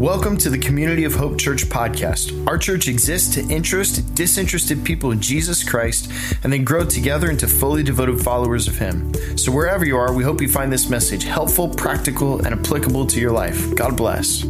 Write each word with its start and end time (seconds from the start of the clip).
Welcome 0.00 0.38
to 0.38 0.48
the 0.48 0.56
Community 0.56 1.04
of 1.04 1.14
Hope 1.14 1.38
Church 1.38 1.66
podcast. 1.66 2.48
Our 2.48 2.56
church 2.56 2.88
exists 2.88 3.34
to 3.34 3.46
interest 3.52 4.14
disinterested 4.14 4.82
people 4.82 5.10
in 5.10 5.20
Jesus 5.20 5.62
Christ 5.62 6.10
and 6.42 6.50
then 6.50 6.64
grow 6.64 6.86
together 6.86 7.28
into 7.30 7.46
fully 7.46 7.82
devoted 7.82 8.18
followers 8.18 8.66
of 8.66 8.78
Him. 8.78 9.12
So, 9.36 9.52
wherever 9.52 9.84
you 9.84 9.98
are, 9.98 10.14
we 10.14 10.24
hope 10.24 10.40
you 10.40 10.48
find 10.48 10.72
this 10.72 10.88
message 10.88 11.24
helpful, 11.24 11.68
practical, 11.68 12.42
and 12.46 12.58
applicable 12.58 13.08
to 13.08 13.20
your 13.20 13.30
life. 13.30 13.74
God 13.74 13.94
bless. 13.94 14.42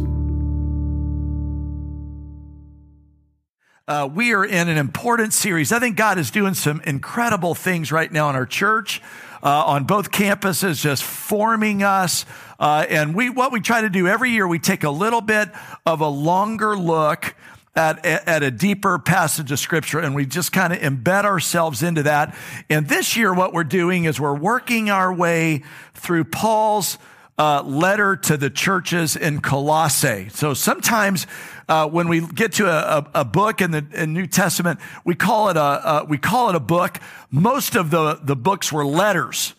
Uh, 3.89 4.07
we 4.07 4.33
are 4.33 4.45
in 4.45 4.69
an 4.69 4.77
important 4.77 5.33
series. 5.33 5.73
I 5.73 5.79
think 5.79 5.97
God 5.97 6.17
is 6.17 6.31
doing 6.31 6.53
some 6.53 6.79
incredible 6.85 7.55
things 7.55 7.91
right 7.91 8.09
now 8.09 8.29
in 8.29 8.37
our 8.37 8.45
church, 8.45 9.01
uh, 9.43 9.65
on 9.65 9.85
both 9.85 10.11
campuses, 10.11 10.81
just 10.81 11.03
forming 11.03 11.83
us. 11.83 12.25
Uh, 12.59 12.85
and 12.89 13.15
we, 13.15 13.29
what 13.29 13.51
we 13.51 13.59
try 13.59 13.81
to 13.81 13.89
do 13.89 14.07
every 14.07 14.31
year, 14.31 14.47
we 14.47 14.59
take 14.59 14.83
a 14.83 14.89
little 14.89 15.21
bit 15.21 15.49
of 15.85 16.01
a 16.01 16.07
longer 16.07 16.77
look 16.77 17.35
at, 17.75 18.05
at 18.05 18.43
a 18.43 18.51
deeper 18.51 18.99
passage 18.99 19.51
of 19.51 19.59
scripture 19.59 19.99
and 19.99 20.13
we 20.13 20.25
just 20.25 20.51
kind 20.51 20.73
of 20.73 20.79
embed 20.79 21.23
ourselves 21.23 21.81
into 21.83 22.03
that. 22.03 22.35
And 22.69 22.87
this 22.87 23.15
year, 23.15 23.33
what 23.33 23.53
we're 23.53 23.63
doing 23.63 24.05
is 24.05 24.19
we're 24.19 24.35
working 24.35 24.89
our 24.89 25.13
way 25.13 25.63
through 25.93 26.25
Paul's 26.25 26.97
uh, 27.41 27.63
letter 27.63 28.15
to 28.15 28.37
the 28.37 28.51
churches 28.51 29.15
in 29.15 29.41
Colossae. 29.41 30.29
So 30.29 30.53
sometimes 30.53 31.25
uh, 31.67 31.87
when 31.87 32.07
we 32.07 32.21
get 32.21 32.53
to 32.53 32.67
a, 32.67 32.99
a, 32.99 33.21
a 33.21 33.25
book 33.25 33.61
in 33.61 33.71
the 33.71 33.83
in 33.93 34.13
New 34.13 34.27
Testament, 34.27 34.79
we 35.05 35.15
call 35.15 35.49
it 35.49 35.57
a, 35.57 36.05
we 36.07 36.19
call 36.19 36.49
it 36.49 36.55
a 36.55 36.59
book. 36.59 36.99
Most 37.31 37.75
of 37.75 37.89
the 37.89 38.19
the 38.21 38.35
books 38.35 38.71
were 38.71 38.85
letters. 38.85 39.55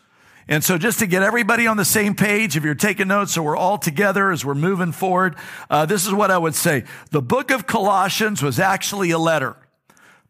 And 0.46 0.62
so, 0.62 0.78
just 0.78 1.00
to 1.00 1.08
get 1.08 1.24
everybody 1.24 1.66
on 1.66 1.76
the 1.76 1.84
same 1.84 2.14
page, 2.14 2.56
if 2.56 2.62
you're 2.62 2.76
taking 2.76 3.08
notes, 3.08 3.32
so 3.32 3.42
we're 3.42 3.56
all 3.56 3.78
together 3.78 4.30
as 4.30 4.44
we're 4.44 4.54
moving 4.54 4.92
forward, 4.92 5.34
uh, 5.68 5.84
this 5.84 6.06
is 6.06 6.12
what 6.12 6.30
I 6.30 6.38
would 6.38 6.54
say. 6.54 6.84
The 7.10 7.22
book 7.22 7.50
of 7.50 7.66
Colossians 7.66 8.42
was 8.42 8.60
actually 8.60 9.10
a 9.10 9.18
letter. 9.18 9.56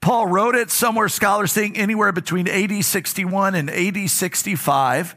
Paul 0.00 0.26
wrote 0.26 0.54
it 0.54 0.70
somewhere, 0.70 1.10
scholars 1.10 1.52
think 1.52 1.78
anywhere 1.78 2.12
between 2.12 2.48
AD 2.48 2.82
61 2.82 3.54
and 3.54 3.68
AD 3.68 4.08
65. 4.08 5.16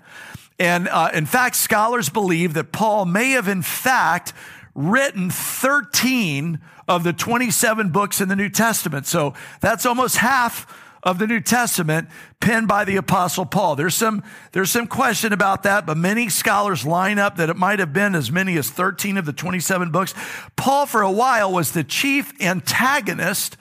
And 0.60 0.88
uh, 0.88 1.12
in 1.14 1.26
fact, 1.26 1.56
scholars 1.56 2.10
believe 2.10 2.54
that 2.54 2.72
Paul 2.72 3.06
may 3.06 3.32
have, 3.32 3.48
in 3.48 3.62
fact, 3.62 4.34
written 4.74 5.30
13 5.30 6.60
of 6.88 7.04
the 7.04 7.14
27 7.14 7.90
books 7.90 8.22
in 8.22 8.30
the 8.30 8.36
New 8.36 8.50
Testament. 8.50 9.06
So 9.06 9.34
that's 9.60 9.86
almost 9.86 10.18
half 10.18 10.82
of 11.04 11.20
the 11.20 11.28
New 11.28 11.40
Testament 11.40 12.10
penned 12.40 12.68
by 12.68 12.84
the 12.84 12.96
apostle 12.96 13.46
Paul. 13.46 13.76
There's 13.76 13.96
some, 13.96 14.24
there's 14.54 14.72
some 14.72 14.88
question 14.88 15.34
about 15.34 15.64
that, 15.64 15.86
but 15.86 15.98
many 15.98 16.30
scholars 16.30 16.86
line 16.86 17.20
up 17.20 17.38
that 17.38 17.50
it 17.50 17.56
might 17.56 17.80
have 17.80 17.94
been 17.94 18.16
as 18.16 18.32
many 18.32 18.58
as 18.58 18.70
13 18.70 19.18
of 19.18 19.26
the 19.26 19.34
27 19.34 19.92
books. 19.92 20.16
Paul, 20.56 20.88
for 20.88 21.04
a 21.04 21.12
while, 21.12 21.52
was 21.52 21.72
the 21.72 21.84
chief 21.84 22.34
antagonist 22.42 23.56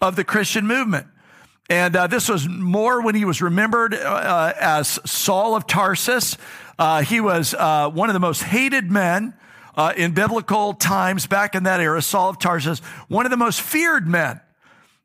of 0.00 0.16
the 0.16 0.24
Christian 0.24 0.66
movement. 0.66 1.06
And 1.68 1.94
uh, 1.94 2.06
this 2.06 2.28
was 2.28 2.48
more 2.48 3.02
when 3.02 3.14
he 3.14 3.26
was 3.26 3.42
remembered 3.42 3.94
uh, 3.94 4.54
as 4.58 4.98
Saul 5.04 5.54
of 5.54 5.66
Tarsus. 5.66 6.38
Uh, 6.78 7.02
he 7.02 7.20
was 7.20 7.52
uh, 7.54 7.90
one 7.90 8.08
of 8.08 8.14
the 8.14 8.20
most 8.20 8.42
hated 8.42 8.90
men 8.90 9.34
uh, 9.76 9.92
in 9.96 10.12
biblical 10.12 10.72
times 10.72 11.26
back 11.26 11.54
in 11.54 11.64
that 11.64 11.80
era, 11.80 12.00
Saul 12.00 12.30
of 12.30 12.38
Tarsus, 12.38 12.80
one 13.08 13.26
of 13.26 13.30
the 13.30 13.36
most 13.36 13.60
feared 13.60 14.08
men. 14.08 14.40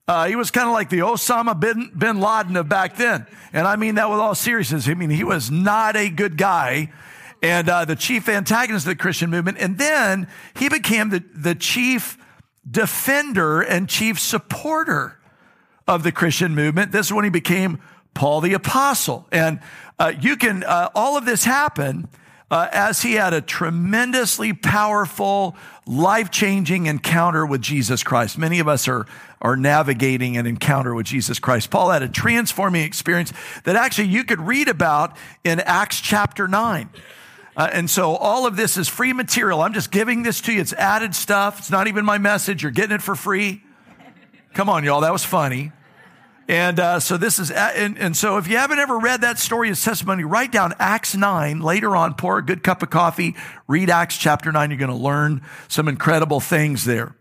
Uh, 0.07 0.27
he 0.27 0.35
was 0.35 0.51
kind 0.51 0.67
of 0.67 0.73
like 0.73 0.89
the 0.89 0.99
Osama 0.99 1.57
bin, 1.57 1.91
bin 1.97 2.19
Laden 2.19 2.55
of 2.55 2.69
back 2.69 2.95
then. 2.95 3.25
And 3.51 3.67
I 3.67 3.75
mean 3.75 3.95
that 3.95 4.09
with 4.09 4.19
all 4.19 4.35
seriousness. 4.35 4.87
I 4.87 4.93
mean, 4.93 5.09
he 5.09 5.23
was 5.23 5.51
not 5.51 5.95
a 5.95 6.09
good 6.09 6.37
guy 6.37 6.91
and 7.41 7.67
uh, 7.67 7.83
the 7.85 7.95
chief 7.95 8.29
antagonist 8.29 8.85
of 8.85 8.91
the 8.91 8.95
Christian 8.95 9.29
movement. 9.29 9.57
And 9.59 9.77
then 9.77 10.27
he 10.57 10.69
became 10.69 11.09
the, 11.09 11.23
the 11.35 11.55
chief 11.55 12.17
defender 12.69 13.61
and 13.61 13.89
chief 13.89 14.17
supporter 14.19 15.19
of 15.87 16.03
the 16.03 16.11
Christian 16.11 16.55
movement. 16.55 16.91
This 16.91 17.07
is 17.07 17.13
when 17.13 17.23
he 17.23 17.29
became 17.29 17.79
Paul 18.13 18.41
the 18.41 18.53
Apostle. 18.53 19.27
And 19.31 19.59
uh, 19.99 20.13
you 20.19 20.37
can, 20.37 20.63
uh, 20.63 20.89
all 20.95 21.17
of 21.17 21.25
this 21.25 21.43
happened 21.43 22.07
uh, 22.51 22.67
as 22.71 23.01
he 23.01 23.13
had 23.13 23.33
a 23.33 23.41
tremendously 23.41 24.53
powerful, 24.53 25.55
life 25.85 26.29
changing 26.29 26.85
encounter 26.85 27.45
with 27.45 27.61
Jesus 27.61 28.03
Christ. 28.03 28.37
Many 28.37 28.59
of 28.59 28.67
us 28.67 28.87
are, 28.87 29.07
are 29.41 29.57
navigating 29.57 30.37
an 30.37 30.45
encounter 30.45 30.93
with 30.93 31.05
Jesus 31.05 31.39
Christ. 31.39 31.69
Paul 31.71 31.89
had 31.89 32.03
a 32.03 32.07
transforming 32.07 32.83
experience 32.83 33.33
that 33.63 33.75
actually 33.75 34.09
you 34.09 34.23
could 34.23 34.39
read 34.39 34.67
about 34.67 35.17
in 35.43 35.59
Acts 35.61 35.99
chapter 35.99 36.47
9. 36.47 36.89
Uh, 37.55 37.69
and 37.71 37.89
so 37.89 38.15
all 38.15 38.47
of 38.47 38.55
this 38.55 38.77
is 38.77 38.87
free 38.87 39.13
material. 39.13 39.61
I'm 39.61 39.73
just 39.73 39.91
giving 39.91 40.23
this 40.23 40.41
to 40.41 40.53
you. 40.53 40.61
It's 40.61 40.73
added 40.73 41.13
stuff. 41.13 41.59
It's 41.59 41.71
not 41.71 41.87
even 41.87 42.05
my 42.05 42.17
message. 42.17 42.63
You're 42.63 42.71
getting 42.71 42.95
it 42.95 43.01
for 43.01 43.15
free. 43.15 43.63
Come 44.53 44.69
on, 44.69 44.83
y'all. 44.83 45.01
That 45.01 45.11
was 45.11 45.25
funny. 45.25 45.71
And 46.47 46.79
uh, 46.79 46.99
so 46.99 47.17
this 47.17 47.39
is, 47.39 47.49
and, 47.49 47.97
and 47.97 48.15
so 48.15 48.37
if 48.37 48.47
you 48.47 48.57
haven't 48.57 48.77
ever 48.77 48.99
read 48.99 49.21
that 49.21 49.39
story 49.39 49.69
as 49.71 49.83
testimony, 49.83 50.23
write 50.23 50.51
down 50.51 50.73
Acts 50.77 51.15
9 51.15 51.61
later 51.61 51.95
on, 51.95 52.13
pour 52.13 52.37
a 52.37 52.45
good 52.45 52.61
cup 52.61 52.83
of 52.83 52.89
coffee, 52.91 53.35
read 53.67 53.89
Acts 53.89 54.17
chapter 54.17 54.51
9. 54.51 54.69
You're 54.69 54.77
going 54.77 54.91
to 54.91 54.95
learn 54.95 55.41
some 55.69 55.87
incredible 55.87 56.39
things 56.39 56.85
there. 56.85 57.15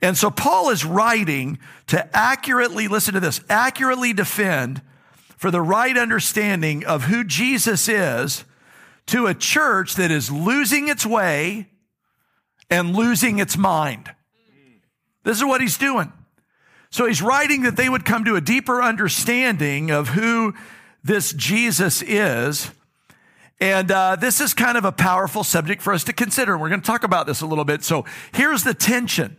And 0.00 0.16
so 0.16 0.30
Paul 0.30 0.70
is 0.70 0.84
writing 0.84 1.58
to 1.88 2.16
accurately, 2.16 2.86
listen 2.86 3.14
to 3.14 3.20
this, 3.20 3.40
accurately 3.48 4.12
defend 4.12 4.80
for 5.36 5.50
the 5.50 5.62
right 5.62 5.96
understanding 5.96 6.84
of 6.84 7.04
who 7.04 7.24
Jesus 7.24 7.88
is 7.88 8.44
to 9.06 9.26
a 9.26 9.34
church 9.34 9.96
that 9.96 10.12
is 10.12 10.30
losing 10.30 10.88
its 10.88 11.04
way 11.04 11.70
and 12.70 12.94
losing 12.94 13.40
its 13.40 13.56
mind. 13.56 14.14
This 15.24 15.38
is 15.38 15.44
what 15.44 15.60
he's 15.60 15.78
doing. 15.78 16.12
So 16.90 17.06
he's 17.06 17.20
writing 17.20 17.62
that 17.62 17.76
they 17.76 17.88
would 17.88 18.04
come 18.04 18.24
to 18.24 18.36
a 18.36 18.40
deeper 18.40 18.82
understanding 18.82 19.90
of 19.90 20.08
who 20.08 20.54
this 21.04 21.32
Jesus 21.32 22.02
is. 22.02 22.70
And 23.60 23.90
uh, 23.90 24.16
this 24.16 24.40
is 24.40 24.54
kind 24.54 24.78
of 24.78 24.84
a 24.84 24.92
powerful 24.92 25.44
subject 25.44 25.82
for 25.82 25.92
us 25.92 26.04
to 26.04 26.12
consider. 26.12 26.56
We're 26.56 26.68
going 26.68 26.80
to 26.80 26.86
talk 26.86 27.04
about 27.04 27.26
this 27.26 27.40
a 27.40 27.46
little 27.46 27.64
bit. 27.64 27.82
So 27.82 28.04
here's 28.32 28.64
the 28.64 28.74
tension. 28.74 29.36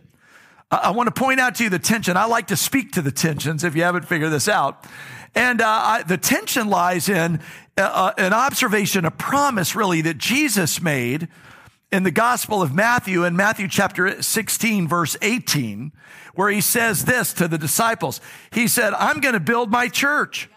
I 0.70 0.90
want 0.90 1.12
to 1.12 1.12
point 1.12 1.40
out 1.40 1.56
to 1.56 1.64
you 1.64 1.70
the 1.70 1.80
tension. 1.80 2.16
I 2.16 2.26
like 2.26 2.48
to 2.48 2.56
speak 2.56 2.92
to 2.92 3.02
the 3.02 3.10
tensions 3.10 3.64
if 3.64 3.74
you 3.74 3.82
haven't 3.82 4.06
figured 4.06 4.30
this 4.30 4.48
out. 4.48 4.86
And 5.34 5.60
uh, 5.60 5.66
I, 5.66 6.02
the 6.04 6.16
tension 6.16 6.68
lies 6.68 7.08
in 7.08 7.40
uh, 7.76 7.82
uh 7.82 8.12
an 8.18 8.32
observation, 8.32 9.04
a 9.04 9.10
promise 9.10 9.74
really 9.74 10.00
that 10.02 10.18
Jesus 10.18 10.80
made 10.80 11.28
in 11.92 12.02
the 12.04 12.10
Gospel 12.10 12.62
of 12.62 12.74
Matthew, 12.74 13.24
in 13.24 13.36
Matthew 13.36 13.68
chapter 13.68 14.22
16, 14.22 14.86
verse 14.86 15.16
18, 15.22 15.92
where 16.34 16.48
he 16.50 16.60
says 16.60 17.04
this 17.04 17.32
to 17.34 17.48
the 17.48 17.58
disciples. 17.58 18.20
He 18.52 18.68
said, 18.68 18.94
I'm 18.94 19.20
going 19.20 19.34
to 19.34 19.40
build 19.40 19.70
my 19.70 19.88
church. 19.88 20.48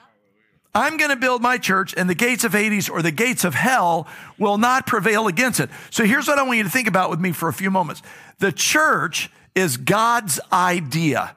I'm 0.75 0.97
going 0.97 1.11
to 1.11 1.15
build 1.15 1.41
my 1.41 1.57
church 1.57 1.93
and 1.95 2.09
the 2.09 2.15
gates 2.15 2.43
of 2.43 2.53
Hades 2.53 2.89
or 2.89 3.01
the 3.01 3.11
gates 3.11 3.43
of 3.43 3.53
hell 3.53 4.07
will 4.39 4.57
not 4.57 4.87
prevail 4.87 5.27
against 5.27 5.59
it. 5.59 5.69
So 5.91 6.03
here's 6.03 6.27
what 6.27 6.39
I 6.39 6.43
want 6.43 6.57
you 6.57 6.63
to 6.63 6.69
think 6.69 6.87
about 6.87 7.09
with 7.11 7.19
me 7.19 7.31
for 7.31 7.47
a 7.47 7.53
few 7.53 7.69
moments. 7.69 8.01
The 8.39 8.51
church 8.51 9.29
is 9.53 9.77
God's 9.77 10.39
idea. 10.51 11.35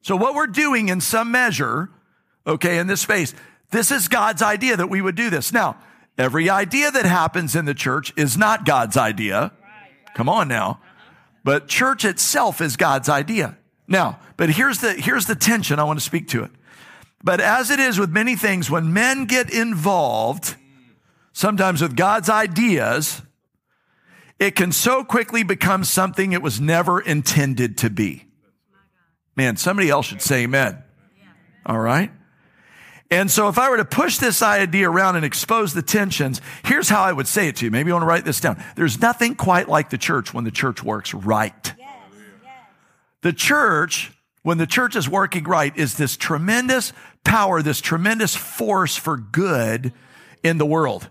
So 0.00 0.16
what 0.16 0.34
we're 0.34 0.46
doing 0.46 0.88
in 0.88 1.00
some 1.00 1.30
measure, 1.30 1.90
okay, 2.46 2.78
in 2.78 2.86
this 2.86 3.02
space, 3.02 3.34
this 3.70 3.90
is 3.90 4.08
God's 4.08 4.42
idea 4.42 4.76
that 4.76 4.88
we 4.88 5.02
would 5.02 5.16
do 5.16 5.28
this. 5.28 5.52
Now, 5.52 5.76
Every 6.18 6.50
idea 6.50 6.90
that 6.90 7.06
happens 7.06 7.56
in 7.56 7.64
the 7.64 7.74
church 7.74 8.12
is 8.16 8.36
not 8.36 8.64
God's 8.64 8.96
idea. 8.96 9.52
Come 10.14 10.28
on 10.28 10.48
now. 10.48 10.80
But 11.44 11.68
church 11.68 12.04
itself 12.04 12.60
is 12.60 12.76
God's 12.76 13.08
idea. 13.08 13.56
Now, 13.88 14.18
but 14.36 14.50
here's 14.50 14.78
the, 14.78 14.92
here's 14.92 15.26
the 15.26 15.34
tension. 15.34 15.78
I 15.78 15.84
want 15.84 15.98
to 15.98 16.04
speak 16.04 16.28
to 16.28 16.44
it. 16.44 16.50
But 17.24 17.40
as 17.40 17.70
it 17.70 17.80
is 17.80 17.98
with 17.98 18.10
many 18.10 18.36
things, 18.36 18.70
when 18.70 18.92
men 18.92 19.26
get 19.26 19.52
involved, 19.52 20.56
sometimes 21.32 21.80
with 21.80 21.96
God's 21.96 22.28
ideas, 22.28 23.22
it 24.38 24.56
can 24.56 24.72
so 24.72 25.04
quickly 25.04 25.42
become 25.44 25.84
something 25.84 26.32
it 26.32 26.42
was 26.42 26.60
never 26.60 27.00
intended 27.00 27.78
to 27.78 27.90
be. 27.90 28.26
Man, 29.36 29.56
somebody 29.56 29.88
else 29.88 30.06
should 30.06 30.20
say 30.20 30.42
amen. 30.42 30.82
All 31.64 31.78
right. 31.78 32.10
And 33.12 33.30
so 33.30 33.48
if 33.48 33.58
I 33.58 33.68
were 33.68 33.76
to 33.76 33.84
push 33.84 34.16
this 34.16 34.40
idea 34.40 34.88
around 34.88 35.16
and 35.16 35.24
expose 35.24 35.74
the 35.74 35.82
tensions, 35.82 36.40
here's 36.64 36.88
how 36.88 37.02
I 37.02 37.12
would 37.12 37.28
say 37.28 37.46
it 37.48 37.56
to 37.56 37.66
you. 37.66 37.70
Maybe 37.70 37.88
you 37.88 37.92
want 37.92 38.04
to 38.04 38.06
write 38.06 38.24
this 38.24 38.40
down. 38.40 38.64
There's 38.74 39.02
nothing 39.02 39.34
quite 39.34 39.68
like 39.68 39.90
the 39.90 39.98
church 39.98 40.32
when 40.32 40.44
the 40.44 40.50
church 40.50 40.82
works 40.82 41.12
right. 41.12 41.74
Yes, 41.78 41.88
yes. 42.42 42.52
The 43.20 43.34
church, 43.34 44.12
when 44.42 44.56
the 44.56 44.66
church 44.66 44.96
is 44.96 45.10
working 45.10 45.44
right, 45.44 45.76
is 45.76 45.94
this 45.98 46.16
tremendous 46.16 46.94
power, 47.22 47.60
this 47.60 47.82
tremendous 47.82 48.34
force 48.34 48.96
for 48.96 49.18
good 49.18 49.92
in 50.42 50.56
the 50.56 50.66
world. 50.66 51.06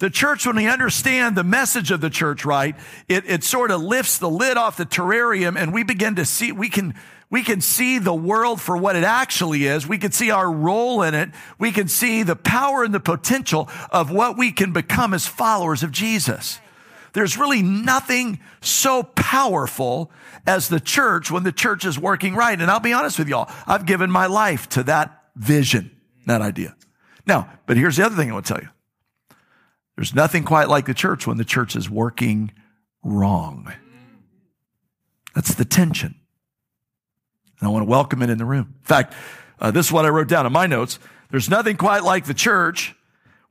The 0.00 0.10
church, 0.10 0.46
when 0.46 0.56
we 0.56 0.68
understand 0.68 1.34
the 1.34 1.44
message 1.44 1.90
of 1.90 2.02
the 2.02 2.10
church 2.10 2.44
right, 2.44 2.76
it, 3.08 3.24
it 3.26 3.42
sort 3.42 3.70
of 3.70 3.80
lifts 3.80 4.18
the 4.18 4.28
lid 4.28 4.58
off 4.58 4.76
the 4.76 4.84
terrarium 4.84 5.58
and 5.58 5.72
we 5.72 5.82
begin 5.82 6.16
to 6.16 6.26
see, 6.26 6.52
we 6.52 6.68
can, 6.68 6.94
we 7.30 7.44
can 7.44 7.60
see 7.60 7.98
the 7.98 8.14
world 8.14 8.60
for 8.60 8.76
what 8.76 8.96
it 8.96 9.04
actually 9.04 9.64
is. 9.64 9.86
We 9.86 9.98
can 9.98 10.10
see 10.10 10.32
our 10.32 10.50
role 10.50 11.02
in 11.02 11.14
it. 11.14 11.30
We 11.58 11.70
can 11.70 11.86
see 11.86 12.24
the 12.24 12.34
power 12.34 12.82
and 12.82 12.92
the 12.92 13.00
potential 13.00 13.68
of 13.90 14.10
what 14.10 14.36
we 14.36 14.50
can 14.50 14.72
become 14.72 15.14
as 15.14 15.26
followers 15.26 15.82
of 15.84 15.92
Jesus. 15.92 16.60
there's 17.12 17.36
really 17.36 17.62
nothing 17.62 18.38
so 18.60 19.02
powerful 19.02 20.12
as 20.46 20.68
the 20.68 20.78
church 20.78 21.30
when 21.30 21.42
the 21.42 21.52
church 21.52 21.84
is 21.84 21.98
working 21.98 22.34
right. 22.34 22.60
And 22.60 22.70
I'll 22.70 22.78
be 22.78 22.92
honest 22.92 23.18
with 23.18 23.28
y'all, 23.28 23.50
I've 23.66 23.84
given 23.84 24.10
my 24.10 24.26
life 24.26 24.68
to 24.70 24.84
that 24.84 25.24
vision, 25.34 25.90
that 26.26 26.40
idea. 26.40 26.76
Now, 27.26 27.50
but 27.66 27.76
here's 27.76 27.96
the 27.96 28.06
other 28.06 28.14
thing 28.14 28.30
I 28.30 28.34
want 28.34 28.46
to 28.46 28.54
tell 28.54 28.62
you. 28.62 28.68
There's 29.96 30.14
nothing 30.14 30.44
quite 30.44 30.68
like 30.68 30.86
the 30.86 30.94
church 30.94 31.26
when 31.26 31.36
the 31.36 31.44
church 31.44 31.74
is 31.74 31.90
working 31.90 32.52
wrong. 33.02 33.72
That's 35.34 35.54
the 35.54 35.64
tension. 35.64 36.19
And 37.60 37.68
I 37.68 37.70
want 37.70 37.84
to 37.84 37.90
welcome 37.90 38.22
it 38.22 38.30
in 38.30 38.38
the 38.38 38.44
room. 38.44 38.74
In 38.80 38.84
fact, 38.84 39.14
uh, 39.60 39.70
this 39.70 39.86
is 39.86 39.92
what 39.92 40.06
I 40.06 40.08
wrote 40.08 40.28
down 40.28 40.46
in 40.46 40.52
my 40.52 40.66
notes. 40.66 40.98
There's 41.30 41.50
nothing 41.50 41.76
quite 41.76 42.02
like 42.02 42.24
the 42.24 42.34
church 42.34 42.94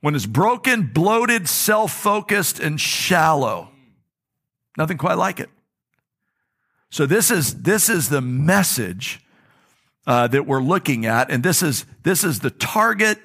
when 0.00 0.14
it's 0.14 0.26
broken, 0.26 0.88
bloated, 0.88 1.48
self 1.48 1.92
focused, 1.92 2.58
and 2.58 2.80
shallow. 2.80 3.70
Nothing 4.76 4.98
quite 4.98 5.18
like 5.18 5.40
it. 5.40 5.48
So 6.90 7.06
this 7.06 7.30
is, 7.30 7.62
this 7.62 7.88
is 7.88 8.08
the 8.08 8.20
message 8.20 9.20
uh, 10.06 10.26
that 10.28 10.46
we're 10.46 10.62
looking 10.62 11.06
at. 11.06 11.30
And 11.30 11.42
this 11.42 11.62
is, 11.62 11.86
this 12.02 12.24
is 12.24 12.40
the 12.40 12.50
target 12.50 13.18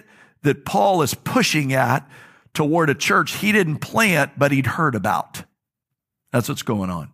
that 0.44 0.66
Paul 0.66 1.02
is 1.02 1.14
pushing 1.16 1.74
at 1.74 2.08
toward 2.54 2.90
a 2.90 2.96
church 2.96 3.38
he 3.38 3.52
didn't 3.52 3.78
plant, 3.78 4.34
but 4.38 4.52
he'd 4.52 4.68
heard 4.68 4.94
about. 4.94 5.44
That's 6.32 6.48
what's 6.48 6.62
going 6.62 6.90
on. 6.90 7.12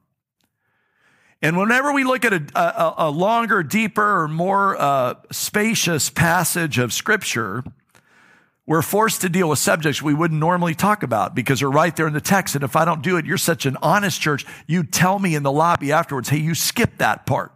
And 1.42 1.58
whenever 1.58 1.92
we 1.92 2.04
look 2.04 2.24
at 2.24 2.34
a, 2.34 2.44
a, 2.56 2.94
a 3.08 3.10
longer, 3.10 3.64
deeper, 3.64 4.24
or 4.24 4.28
more 4.28 4.80
uh, 4.80 5.16
spacious 5.32 6.10
passage 6.10 6.78
of 6.78 6.94
Scripture, 6.94 7.64
we're 8.68 8.84
forced 8.84 9.22
to 9.22 9.30
deal 9.30 9.50
with 9.50 9.58
subjects 9.58 10.04
we 10.04 10.14
wouldn't 10.14 10.40
normally 10.40 10.76
talk 10.76 11.02
about 11.02 11.34
because 11.34 11.60
they're 11.60 11.70
right 11.70 11.96
there 11.96 12.06
in 12.06 12.14
the 12.14 12.22
text. 12.22 12.54
And 12.54 12.64
if 12.64 12.76
I 12.76 12.86
don't 12.86 13.02
do 13.02 13.18
it, 13.18 13.26
you're 13.26 13.40
such 13.40 13.66
an 13.66 13.76
honest 13.82 14.22
church. 14.22 14.46
You 14.68 14.84
tell 14.84 15.18
me 15.18 15.34
in 15.34 15.42
the 15.42 15.52
lobby 15.52 15.92
afterwards, 15.92 16.30
hey, 16.30 16.38
you 16.38 16.54
skipped 16.54 17.00
that 17.00 17.26
part. 17.26 17.52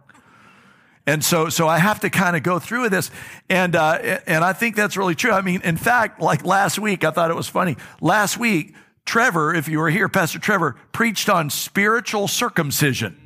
And 1.06 1.24
so, 1.24 1.48
so 1.48 1.68
I 1.68 1.78
have 1.78 2.00
to 2.00 2.10
kind 2.10 2.34
of 2.34 2.42
go 2.42 2.58
through 2.58 2.82
with 2.82 2.90
this. 2.90 3.12
And, 3.48 3.76
uh, 3.76 4.18
and 4.26 4.42
I 4.42 4.52
think 4.52 4.74
that's 4.74 4.96
really 4.96 5.14
true. 5.14 5.30
I 5.30 5.42
mean, 5.42 5.60
in 5.62 5.76
fact, 5.76 6.20
like 6.20 6.44
last 6.44 6.80
week, 6.80 7.04
I 7.04 7.12
thought 7.12 7.30
it 7.30 7.36
was 7.36 7.48
funny. 7.48 7.76
Last 8.00 8.36
week, 8.36 8.74
Trevor, 9.04 9.54
if 9.54 9.68
you 9.68 9.78
were 9.78 9.90
here, 9.90 10.08
Pastor 10.08 10.40
Trevor, 10.40 10.74
preached 10.90 11.28
on 11.28 11.50
spiritual 11.50 12.26
circumcision. 12.26 13.25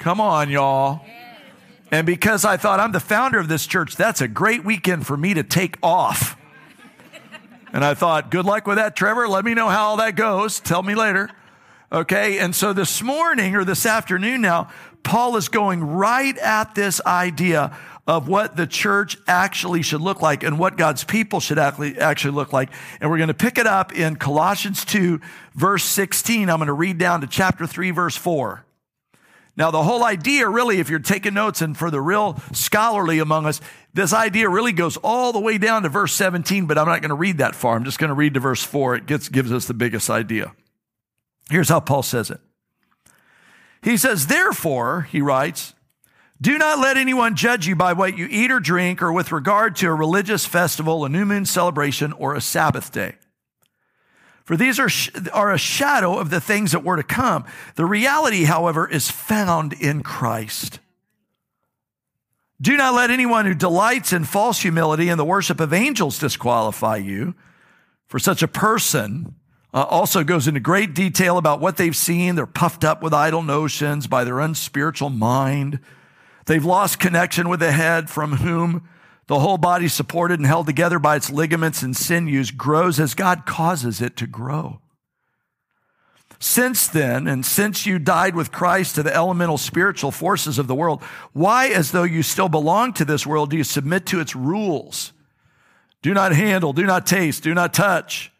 Come 0.00 0.18
on, 0.18 0.48
y'all. 0.48 1.02
And 1.90 2.06
because 2.06 2.46
I 2.46 2.56
thought 2.56 2.80
I'm 2.80 2.92
the 2.92 3.00
founder 3.00 3.38
of 3.38 3.48
this 3.48 3.66
church, 3.66 3.96
that's 3.96 4.22
a 4.22 4.28
great 4.28 4.64
weekend 4.64 5.06
for 5.06 5.14
me 5.14 5.34
to 5.34 5.42
take 5.42 5.76
off. 5.82 6.38
And 7.70 7.84
I 7.84 7.92
thought, 7.92 8.30
good 8.30 8.46
luck 8.46 8.66
with 8.66 8.78
that, 8.78 8.96
Trevor. 8.96 9.28
Let 9.28 9.44
me 9.44 9.52
know 9.52 9.68
how 9.68 9.88
all 9.88 9.96
that 9.98 10.16
goes. 10.16 10.58
Tell 10.58 10.82
me 10.82 10.94
later. 10.94 11.28
Okay. 11.92 12.38
And 12.38 12.56
so 12.56 12.72
this 12.72 13.02
morning 13.02 13.54
or 13.54 13.62
this 13.62 13.84
afternoon 13.84 14.40
now, 14.40 14.70
Paul 15.02 15.36
is 15.36 15.50
going 15.50 15.84
right 15.84 16.36
at 16.38 16.74
this 16.74 17.02
idea 17.04 17.76
of 18.06 18.26
what 18.26 18.56
the 18.56 18.66
church 18.66 19.18
actually 19.28 19.82
should 19.82 20.00
look 20.00 20.22
like 20.22 20.42
and 20.42 20.58
what 20.58 20.78
God's 20.78 21.04
people 21.04 21.40
should 21.40 21.58
actually, 21.58 21.98
actually 21.98 22.32
look 22.32 22.54
like. 22.54 22.70
And 23.02 23.10
we're 23.10 23.18
going 23.18 23.28
to 23.28 23.34
pick 23.34 23.58
it 23.58 23.66
up 23.66 23.92
in 23.92 24.16
Colossians 24.16 24.82
2, 24.86 25.20
verse 25.54 25.84
16. 25.84 26.48
I'm 26.48 26.56
going 26.56 26.68
to 26.68 26.72
read 26.72 26.96
down 26.96 27.20
to 27.20 27.26
chapter 27.26 27.66
3, 27.66 27.90
verse 27.90 28.16
4. 28.16 28.64
Now, 29.60 29.70
the 29.70 29.82
whole 29.82 30.02
idea 30.02 30.48
really, 30.48 30.80
if 30.80 30.88
you're 30.88 31.00
taking 31.00 31.34
notes 31.34 31.60
and 31.60 31.76
for 31.76 31.90
the 31.90 32.00
real 32.00 32.40
scholarly 32.50 33.18
among 33.18 33.44
us, 33.44 33.60
this 33.92 34.14
idea 34.14 34.48
really 34.48 34.72
goes 34.72 34.96
all 34.96 35.34
the 35.34 35.38
way 35.38 35.58
down 35.58 35.82
to 35.82 35.90
verse 35.90 36.14
17, 36.14 36.64
but 36.64 36.78
I'm 36.78 36.86
not 36.86 37.02
going 37.02 37.10
to 37.10 37.14
read 37.14 37.36
that 37.36 37.54
far. 37.54 37.76
I'm 37.76 37.84
just 37.84 37.98
going 37.98 38.08
to 38.08 38.14
read 38.14 38.32
to 38.32 38.40
verse 38.40 38.62
4. 38.62 38.94
It 38.94 39.06
gets, 39.06 39.28
gives 39.28 39.52
us 39.52 39.66
the 39.66 39.74
biggest 39.74 40.08
idea. 40.08 40.54
Here's 41.50 41.68
how 41.68 41.78
Paul 41.78 42.02
says 42.02 42.30
it. 42.30 42.40
He 43.82 43.98
says, 43.98 44.28
Therefore, 44.28 45.02
he 45.02 45.20
writes, 45.20 45.74
do 46.40 46.56
not 46.56 46.78
let 46.78 46.96
anyone 46.96 47.36
judge 47.36 47.66
you 47.66 47.76
by 47.76 47.92
what 47.92 48.16
you 48.16 48.28
eat 48.30 48.50
or 48.50 48.60
drink 48.60 49.02
or 49.02 49.12
with 49.12 49.30
regard 49.30 49.76
to 49.76 49.88
a 49.88 49.94
religious 49.94 50.46
festival, 50.46 51.04
a 51.04 51.10
new 51.10 51.26
moon 51.26 51.44
celebration, 51.44 52.14
or 52.14 52.34
a 52.34 52.40
Sabbath 52.40 52.92
day 52.92 53.16
for 54.50 54.56
these 54.56 54.80
are, 54.80 54.90
are 55.32 55.52
a 55.52 55.58
shadow 55.58 56.18
of 56.18 56.30
the 56.30 56.40
things 56.40 56.72
that 56.72 56.82
were 56.82 56.96
to 56.96 57.04
come. 57.04 57.44
The 57.76 57.84
reality, 57.84 58.42
however, 58.42 58.84
is 58.88 59.08
found 59.08 59.74
in 59.74 60.02
Christ. 60.02 60.80
Do 62.60 62.76
not 62.76 62.94
let 62.94 63.12
anyone 63.12 63.46
who 63.46 63.54
delights 63.54 64.12
in 64.12 64.24
false 64.24 64.60
humility 64.60 65.08
and 65.08 65.20
the 65.20 65.24
worship 65.24 65.60
of 65.60 65.72
angels 65.72 66.18
disqualify 66.18 66.96
you. 66.96 67.36
For 68.08 68.18
such 68.18 68.42
a 68.42 68.48
person 68.48 69.36
uh, 69.72 69.84
also 69.84 70.24
goes 70.24 70.48
into 70.48 70.58
great 70.58 70.94
detail 70.94 71.38
about 71.38 71.60
what 71.60 71.76
they've 71.76 71.94
seen. 71.94 72.34
They're 72.34 72.44
puffed 72.44 72.82
up 72.82 73.04
with 73.04 73.14
idle 73.14 73.44
notions 73.44 74.08
by 74.08 74.24
their 74.24 74.40
unspiritual 74.40 75.10
mind. 75.10 75.78
They've 76.46 76.64
lost 76.64 76.98
connection 76.98 77.48
with 77.48 77.60
the 77.60 77.70
head 77.70 78.10
from 78.10 78.38
whom 78.38 78.88
the 79.30 79.38
whole 79.38 79.58
body, 79.58 79.86
supported 79.86 80.40
and 80.40 80.46
held 80.46 80.66
together 80.66 80.98
by 80.98 81.14
its 81.14 81.30
ligaments 81.30 81.82
and 81.82 81.96
sinews, 81.96 82.50
grows 82.50 82.98
as 82.98 83.14
God 83.14 83.46
causes 83.46 84.02
it 84.02 84.16
to 84.16 84.26
grow. 84.26 84.80
Since 86.40 86.88
then, 86.88 87.28
and 87.28 87.46
since 87.46 87.86
you 87.86 88.00
died 88.00 88.34
with 88.34 88.50
Christ 88.50 88.96
to 88.96 89.04
the 89.04 89.14
elemental 89.14 89.56
spiritual 89.56 90.10
forces 90.10 90.58
of 90.58 90.66
the 90.66 90.74
world, 90.74 91.00
why, 91.32 91.68
as 91.68 91.92
though 91.92 92.02
you 92.02 92.24
still 92.24 92.48
belong 92.48 92.92
to 92.94 93.04
this 93.04 93.24
world, 93.24 93.50
do 93.50 93.56
you 93.56 93.62
submit 93.62 94.04
to 94.06 94.18
its 94.18 94.34
rules? 94.34 95.12
Do 96.02 96.12
not 96.12 96.32
handle, 96.32 96.72
do 96.72 96.84
not 96.84 97.06
taste, 97.06 97.44
do 97.44 97.54
not 97.54 97.72
touch. 97.72 98.32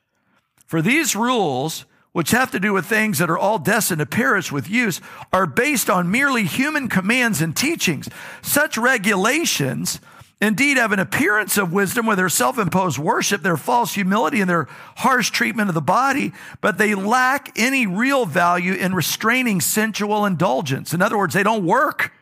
For 0.67 0.83
these 0.83 1.15
rules, 1.15 1.85
which 2.11 2.33
have 2.33 2.51
to 2.51 2.59
do 2.59 2.73
with 2.73 2.87
things 2.87 3.19
that 3.19 3.31
are 3.31 3.39
all 3.39 3.61
destined 3.61 4.01
to 4.01 4.07
perish 4.07 4.51
with 4.51 4.69
use, 4.69 5.01
are 5.33 5.47
based 5.47 5.89
on 5.89 6.11
merely 6.11 6.43
human 6.43 6.89
commands 6.89 7.41
and 7.41 7.57
teachings. 7.57 8.09
Such 8.43 8.77
regulations 8.77 10.01
indeed 10.41 10.77
have 10.77 10.93
an 10.93 10.99
appearance 10.99 11.59
of 11.59 11.73
wisdom 11.73 12.07
with 12.07 12.17
their 12.17 12.29
self 12.29 12.59
imposed 12.59 12.99
worship, 12.99 13.43
their 13.43 13.57
false 13.57 13.95
humility, 13.95 14.41
and 14.41 14.49
their 14.49 14.69
harsh 14.97 15.31
treatment 15.31 15.69
of 15.69 15.75
the 15.75 15.81
body, 15.81 16.33
but 16.61 16.79
they 16.79 16.95
lack 16.95 17.59
any 17.59 17.87
real 17.87 18.27
value 18.27 18.73
in 18.73 18.95
restraining 18.95 19.61
sensual 19.61 20.25
indulgence. 20.25 20.95
In 20.95 21.03
other 21.03 21.19
words, 21.19 21.35
they 21.35 21.43
don't 21.43 21.65
work. 21.65 22.13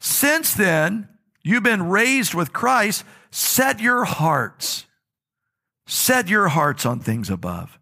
Since 0.00 0.54
then, 0.54 1.08
you've 1.42 1.62
been 1.62 1.88
raised 1.88 2.34
with 2.34 2.52
Christ, 2.52 3.04
set 3.30 3.80
your 3.80 4.04
hearts, 4.04 4.86
set 5.86 6.28
your 6.28 6.48
hearts 6.48 6.84
on 6.84 7.00
things 7.00 7.30
above. 7.30 7.78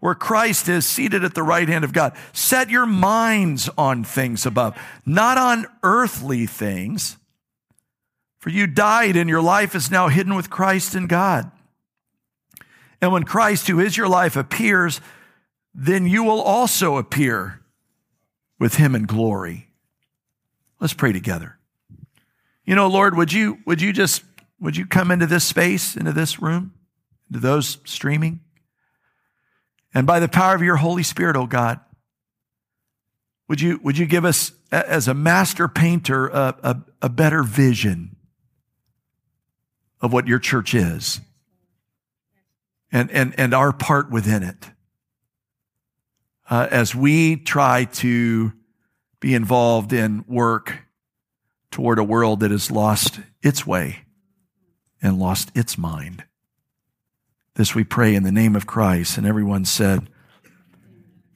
Where 0.00 0.14
Christ 0.14 0.66
is 0.68 0.86
seated 0.86 1.24
at 1.24 1.34
the 1.34 1.42
right 1.42 1.68
hand 1.68 1.84
of 1.84 1.92
God. 1.92 2.16
Set 2.32 2.70
your 2.70 2.86
minds 2.86 3.68
on 3.76 4.02
things 4.02 4.46
above, 4.46 4.74
not 5.04 5.36
on 5.36 5.66
earthly 5.82 6.46
things. 6.46 7.18
For 8.40 8.48
you 8.48 8.66
died, 8.66 9.16
and 9.16 9.28
your 9.28 9.42
life 9.42 9.74
is 9.74 9.90
now 9.90 10.08
hidden 10.08 10.34
with 10.34 10.48
Christ 10.48 10.94
in 10.94 11.06
God. 11.06 11.50
And 13.00 13.12
when 13.12 13.24
Christ, 13.24 13.68
who 13.68 13.78
is 13.78 13.96
your 13.96 14.08
life, 14.08 14.34
appears, 14.34 15.00
then 15.74 16.06
you 16.06 16.24
will 16.24 16.40
also 16.40 16.96
appear 16.96 17.60
with 18.58 18.74
him 18.74 18.94
in 18.94 19.04
glory. 19.04 19.68
Let's 20.80 20.94
pray 20.94 21.12
together. 21.12 21.58
You 22.64 22.74
know, 22.74 22.88
Lord, 22.88 23.14
would 23.16 23.32
you, 23.32 23.58
would 23.66 23.82
you 23.82 23.92
just, 23.92 24.22
would 24.58 24.76
you 24.76 24.86
come 24.86 25.10
into 25.10 25.26
this 25.26 25.44
space, 25.44 25.96
into 25.96 26.12
this 26.12 26.40
room, 26.40 26.72
into 27.28 27.40
those 27.40 27.78
streaming? 27.84 28.40
And 29.92 30.06
by 30.06 30.18
the 30.18 30.28
power 30.28 30.54
of 30.54 30.62
your 30.62 30.76
Holy 30.76 31.02
Spirit, 31.02 31.36
oh 31.36 31.46
God, 31.46 31.80
would 33.48 33.60
you, 33.60 33.80
would 33.82 33.98
you 33.98 34.06
give 34.06 34.24
us, 34.24 34.52
as 34.70 35.08
a 35.08 35.14
master 35.14 35.68
painter, 35.68 36.28
a, 36.28 36.56
a, 36.62 36.82
a 37.02 37.08
better 37.08 37.42
vision 37.42 38.16
of 40.00 40.12
what 40.12 40.26
your 40.26 40.38
church 40.38 40.74
is 40.74 41.20
and, 42.92 43.10
and, 43.10 43.38
and 43.38 43.54
our 43.54 43.72
part 43.72 44.10
within 44.10 44.42
it. 44.42 44.70
Uh, 46.48 46.66
as 46.70 46.94
we 46.94 47.36
try 47.36 47.84
to 47.84 48.52
be 49.20 49.34
involved 49.34 49.92
in 49.92 50.24
work 50.26 50.80
toward 51.70 51.98
a 51.98 52.04
world 52.04 52.40
that 52.40 52.50
has 52.50 52.70
lost 52.70 53.20
its 53.42 53.66
way 53.66 54.00
and 55.00 55.18
lost 55.18 55.50
its 55.54 55.78
mind. 55.78 56.24
This 57.54 57.74
we 57.74 57.84
pray 57.84 58.14
in 58.14 58.22
the 58.22 58.32
name 58.32 58.56
of 58.56 58.66
Christ. 58.66 59.18
And 59.18 59.26
everyone 59.26 59.64
said, 59.64 60.08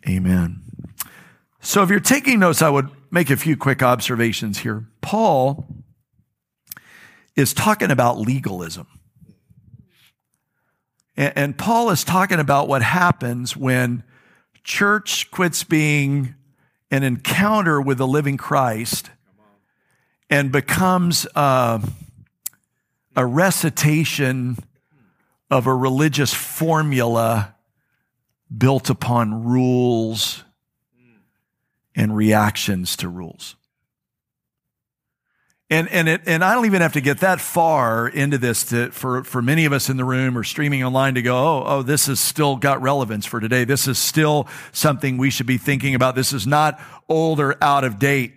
Amen. 0.09 0.63
So 1.61 1.83
if 1.83 1.91
you're 1.91 2.01
taking 2.01 2.41
notes, 2.41 2.61
I 2.61 2.69
would 2.69 2.91
make 3.11 3.31
a 3.31 3.37
few 3.37 3.57
quick 3.57 3.83
observations 3.83 4.59
here. 4.59 4.87
Paul 5.01 5.67
is 7.37 7.53
talking 7.53 7.91
about 7.91 8.19
legalism. 8.19 8.87
And, 11.17 11.33
and 11.37 11.59
Paul 11.59 11.91
is 11.91 12.05
talking 12.05 12.41
about 12.41 12.69
what 12.69 12.83
happens 12.83 13.57
when 13.57 14.03
church 14.63 15.31
quits 15.31 15.65
being 15.65 16.35
an 16.91 17.03
encounter 17.03 17.81
with 17.81 17.99
the 17.99 18.07
living 18.07 18.37
Christ 18.37 19.11
and 20.31 20.51
becomes 20.51 21.27
uh, 21.35 21.81
a 23.17 23.27
recitation 23.27 24.57
of 25.51 25.67
a 25.67 25.75
religious 25.75 26.33
formula 26.33 27.55
built 28.57 28.91
upon 28.91 29.45
rules 29.45 30.45
and 31.95 32.17
reactions 32.17 32.97
to 32.97 33.09
rules. 33.09 33.57
And, 35.71 35.89
and, 35.89 36.09
it, 36.09 36.23
and 36.27 36.45
I 36.45 36.55
don't 36.55 36.67
even 36.67 36.83
have 36.83 36.93
to 36.93 37.01
get 37.01 37.21
that 37.21 37.41
far 37.41 38.07
into 38.07 38.37
this 38.37 38.65
to, 38.67 38.91
for, 38.91 39.25
for 39.25 39.41
many 39.41 39.65
of 39.65 39.73
us 39.73 39.89
in 39.89 39.97
the 39.97 40.05
room 40.05 40.37
or 40.37 40.45
streaming 40.45 40.85
online 40.85 41.15
to 41.15 41.23
go, 41.23 41.37
oh, 41.37 41.65
oh, 41.67 41.83
this 41.83 42.07
has 42.07 42.21
still 42.21 42.57
got 42.57 42.83
relevance 42.83 43.25
for 43.25 43.41
today. 43.41 43.65
This 43.65 43.89
is 43.89 43.99
still 43.99 44.47
something 44.73 45.17
we 45.17 45.31
should 45.31 45.47
be 45.47 45.57
thinking 45.57 45.95
about. 45.95 46.17
This 46.17 46.35
is 46.35 46.47
not 46.47 46.79
old 47.09 47.41
or 47.41 47.57
out 47.63 47.83
of 47.83 47.99
date. 47.99 48.35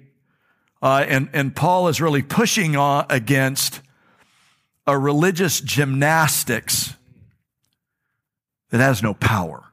Uh, 0.82 1.06
and, 1.08 1.30
and 1.34 1.54
Paul 1.54 1.90
is 1.90 2.00
really 2.00 2.22
pushing 2.22 2.78
on 2.78 3.06
against 3.10 3.82
a 4.86 4.98
religious 4.98 5.60
gymnastics 5.60 6.94
that 8.70 8.80
has 8.80 9.04
no 9.04 9.14
power. 9.14 9.67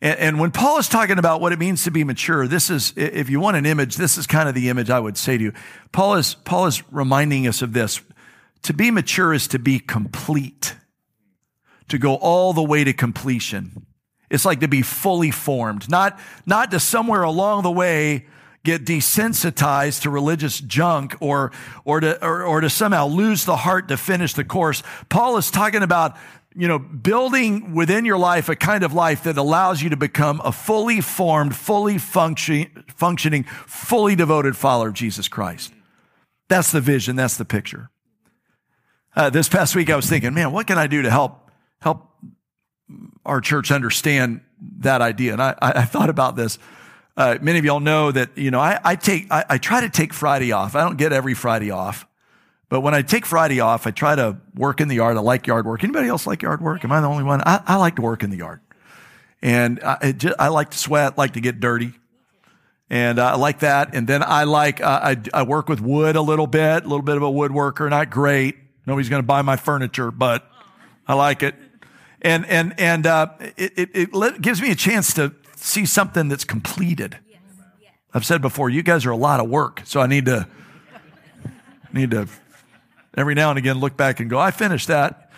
And, 0.00 0.18
and, 0.18 0.40
when 0.40 0.52
Paul 0.52 0.78
is 0.78 0.88
talking 0.88 1.18
about 1.18 1.40
what 1.40 1.52
it 1.52 1.58
means 1.58 1.84
to 1.84 1.90
be 1.90 2.04
mature, 2.04 2.46
this 2.46 2.70
is, 2.70 2.92
if 2.96 3.28
you 3.28 3.40
want 3.40 3.56
an 3.56 3.66
image, 3.66 3.96
this 3.96 4.16
is 4.16 4.26
kind 4.26 4.48
of 4.48 4.54
the 4.54 4.68
image 4.68 4.90
I 4.90 5.00
would 5.00 5.16
say 5.16 5.36
to 5.36 5.44
you. 5.44 5.52
Paul 5.90 6.14
is, 6.14 6.34
Paul 6.34 6.66
is 6.66 6.82
reminding 6.92 7.48
us 7.48 7.62
of 7.62 7.72
this. 7.72 8.00
To 8.62 8.72
be 8.72 8.90
mature 8.90 9.32
is 9.32 9.48
to 9.48 9.58
be 9.58 9.80
complete, 9.80 10.76
to 11.88 11.98
go 11.98 12.14
all 12.14 12.52
the 12.52 12.62
way 12.62 12.84
to 12.84 12.92
completion. 12.92 13.86
It's 14.30 14.44
like 14.44 14.60
to 14.60 14.68
be 14.68 14.82
fully 14.82 15.30
formed, 15.30 15.88
not, 15.90 16.18
not 16.46 16.70
to 16.70 16.80
somewhere 16.80 17.22
along 17.22 17.62
the 17.62 17.70
way 17.70 18.26
get 18.64 18.84
desensitized 18.84 20.02
to 20.02 20.10
religious 20.10 20.60
junk 20.60 21.16
or, 21.20 21.52
or 21.84 22.00
to, 22.00 22.22
or, 22.24 22.42
or 22.42 22.60
to 22.60 22.68
somehow 22.68 23.06
lose 23.06 23.44
the 23.44 23.56
heart 23.56 23.88
to 23.88 23.96
finish 23.96 24.34
the 24.34 24.44
course. 24.44 24.82
Paul 25.08 25.38
is 25.38 25.50
talking 25.50 25.82
about 25.82 26.16
you 26.58 26.66
know, 26.66 26.80
building 26.80 27.72
within 27.72 28.04
your 28.04 28.18
life 28.18 28.48
a 28.48 28.56
kind 28.56 28.82
of 28.82 28.92
life 28.92 29.22
that 29.22 29.38
allows 29.38 29.80
you 29.80 29.90
to 29.90 29.96
become 29.96 30.42
a 30.44 30.50
fully 30.50 31.00
formed, 31.00 31.54
fully 31.54 31.98
function, 31.98 32.84
functioning, 32.88 33.44
fully 33.44 34.16
devoted 34.16 34.56
follower 34.56 34.88
of 34.88 34.94
Jesus 34.94 35.28
Christ. 35.28 35.72
That's 36.48 36.72
the 36.72 36.80
vision. 36.80 37.14
That's 37.14 37.36
the 37.36 37.44
picture. 37.44 37.90
Uh, 39.14 39.30
this 39.30 39.48
past 39.48 39.76
week, 39.76 39.88
I 39.88 39.94
was 39.94 40.06
thinking, 40.06 40.34
man, 40.34 40.50
what 40.50 40.66
can 40.66 40.78
I 40.78 40.88
do 40.88 41.02
to 41.02 41.10
help 41.10 41.48
help 41.80 42.08
our 43.24 43.40
church 43.40 43.70
understand 43.70 44.40
that 44.80 45.00
idea? 45.00 45.34
And 45.34 45.40
I, 45.40 45.54
I 45.62 45.84
thought 45.84 46.10
about 46.10 46.34
this. 46.34 46.58
Uh, 47.16 47.38
many 47.40 47.60
of 47.60 47.64
y'all 47.64 47.78
know 47.78 48.10
that 48.10 48.36
you 48.36 48.50
know 48.50 48.58
I, 48.58 48.80
I 48.84 48.96
take 48.96 49.30
I, 49.30 49.44
I 49.48 49.58
try 49.58 49.82
to 49.82 49.88
take 49.88 50.12
Friday 50.12 50.50
off. 50.50 50.74
I 50.74 50.82
don't 50.82 50.98
get 50.98 51.12
every 51.12 51.34
Friday 51.34 51.70
off. 51.70 52.04
But 52.68 52.80
when 52.80 52.94
I 52.94 53.02
take 53.02 53.24
Friday 53.24 53.60
off, 53.60 53.86
I 53.86 53.90
try 53.90 54.14
to 54.14 54.36
work 54.54 54.80
in 54.80 54.88
the 54.88 54.96
yard. 54.96 55.16
I 55.16 55.20
like 55.20 55.46
yard 55.46 55.64
work. 55.66 55.82
Anybody 55.82 56.08
else 56.08 56.26
like 56.26 56.42
yard 56.42 56.60
work? 56.60 56.84
Am 56.84 56.92
I 56.92 57.00
the 57.00 57.06
only 57.06 57.24
one? 57.24 57.40
I, 57.46 57.62
I 57.66 57.76
like 57.76 57.96
to 57.96 58.02
work 58.02 58.22
in 58.22 58.30
the 58.30 58.36
yard. 58.36 58.60
And 59.40 59.80
I, 59.80 60.12
just, 60.12 60.34
I, 60.38 60.48
like 60.48 60.70
to 60.70 60.78
sweat, 60.78 61.16
like 61.16 61.34
to 61.34 61.40
get 61.40 61.60
dirty. 61.60 61.94
And 62.90 63.18
uh, 63.18 63.32
I 63.32 63.36
like 63.36 63.60
that. 63.60 63.94
And 63.94 64.06
then 64.06 64.22
I 64.22 64.44
like, 64.44 64.80
uh, 64.80 65.00
I, 65.02 65.16
I 65.32 65.42
work 65.44 65.68
with 65.68 65.80
wood 65.80 66.16
a 66.16 66.20
little 66.20 66.46
bit, 66.46 66.84
a 66.84 66.88
little 66.88 67.02
bit 67.02 67.16
of 67.16 67.22
a 67.22 67.30
woodworker, 67.30 67.88
not 67.88 68.10
great. 68.10 68.56
Nobody's 68.84 69.08
going 69.08 69.22
to 69.22 69.26
buy 69.26 69.42
my 69.42 69.56
furniture, 69.56 70.10
but 70.10 70.50
I 71.06 71.14
like 71.14 71.42
it. 71.42 71.54
And, 72.20 72.44
and, 72.46 72.78
and, 72.78 73.06
uh, 73.06 73.28
it, 73.56 73.72
it, 73.76 73.90
it 73.94 74.42
gives 74.42 74.60
me 74.60 74.70
a 74.72 74.74
chance 74.74 75.14
to 75.14 75.34
see 75.56 75.86
something 75.86 76.28
that's 76.28 76.44
completed. 76.44 77.18
I've 78.12 78.26
said 78.26 78.42
before, 78.42 78.70
you 78.70 78.82
guys 78.82 79.06
are 79.06 79.10
a 79.10 79.16
lot 79.16 79.40
of 79.40 79.48
work. 79.48 79.82
So 79.84 80.00
I 80.00 80.06
need 80.06 80.26
to, 80.26 80.48
need 81.92 82.10
to 82.10 82.26
every 83.16 83.34
now 83.34 83.50
and 83.50 83.58
again 83.58 83.78
look 83.78 83.96
back 83.96 84.20
and 84.20 84.28
go, 84.28 84.38
I 84.38 84.50
finished 84.50 84.88
that. 84.88 85.30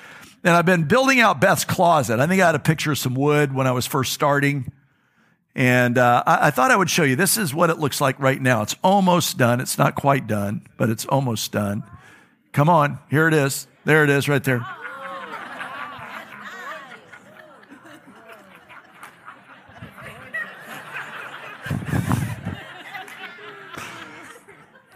And 0.42 0.54
I've 0.54 0.66
been 0.66 0.84
building 0.84 1.20
out 1.20 1.40
Beth's 1.40 1.64
closet. 1.64 2.18
I 2.18 2.26
think 2.26 2.40
I 2.40 2.46
had 2.46 2.54
a 2.54 2.60
picture 2.60 2.92
of 2.92 2.98
some 2.98 3.14
wood 3.14 3.54
when 3.54 3.66
I 3.66 3.72
was 3.72 3.86
first 3.86 4.12
starting. 4.12 4.72
And 5.54 5.98
uh, 5.98 6.22
I, 6.26 6.46
I, 6.46 6.50
thought 6.50 6.70
I 6.70 6.76
would 6.76 6.88
show 6.88 7.02
you. 7.02 7.16
This 7.16 7.36
is 7.36 7.52
what 7.52 7.68
it 7.70 7.78
looks 7.78 8.00
like 8.00 8.18
right 8.18 8.40
now. 8.40 8.62
It's 8.62 8.76
almost 8.82 9.36
done. 9.36 9.60
It's 9.60 9.76
not 9.76 9.96
quite 9.96 10.26
done, 10.26 10.66
but 10.76 10.88
it's 10.88 11.04
almost 11.06 11.52
done. 11.52 11.82
Come 12.52 12.68
on. 12.68 12.98
Here 13.10 13.28
it 13.28 13.34
is. 13.34 13.66
There 13.84 14.04
it 14.04 14.10
is 14.10 14.28
right 14.28 14.42
there. 14.42 14.64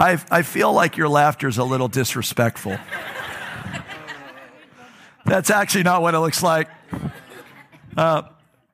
I, 0.04 0.22
I 0.30 0.42
feel 0.42 0.70
like 0.70 0.98
your 0.98 1.08
laughter 1.08 1.48
is 1.48 1.56
a 1.56 1.64
little 1.64 1.88
disrespectful. 1.88 2.76
That's 5.24 5.48
actually 5.48 5.84
not 5.84 6.02
what 6.02 6.12
it 6.12 6.18
looks 6.18 6.42
like. 6.42 6.68
Uh, 7.96 8.24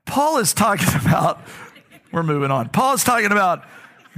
Paul 0.07 0.39
is 0.39 0.53
talking 0.53 0.89
about, 1.01 1.41
we're 2.11 2.25
moving 2.25 2.51
on. 2.51 2.71
Paul 2.71 2.95
is 2.95 3.05
talking 3.05 3.31
about 3.31 3.65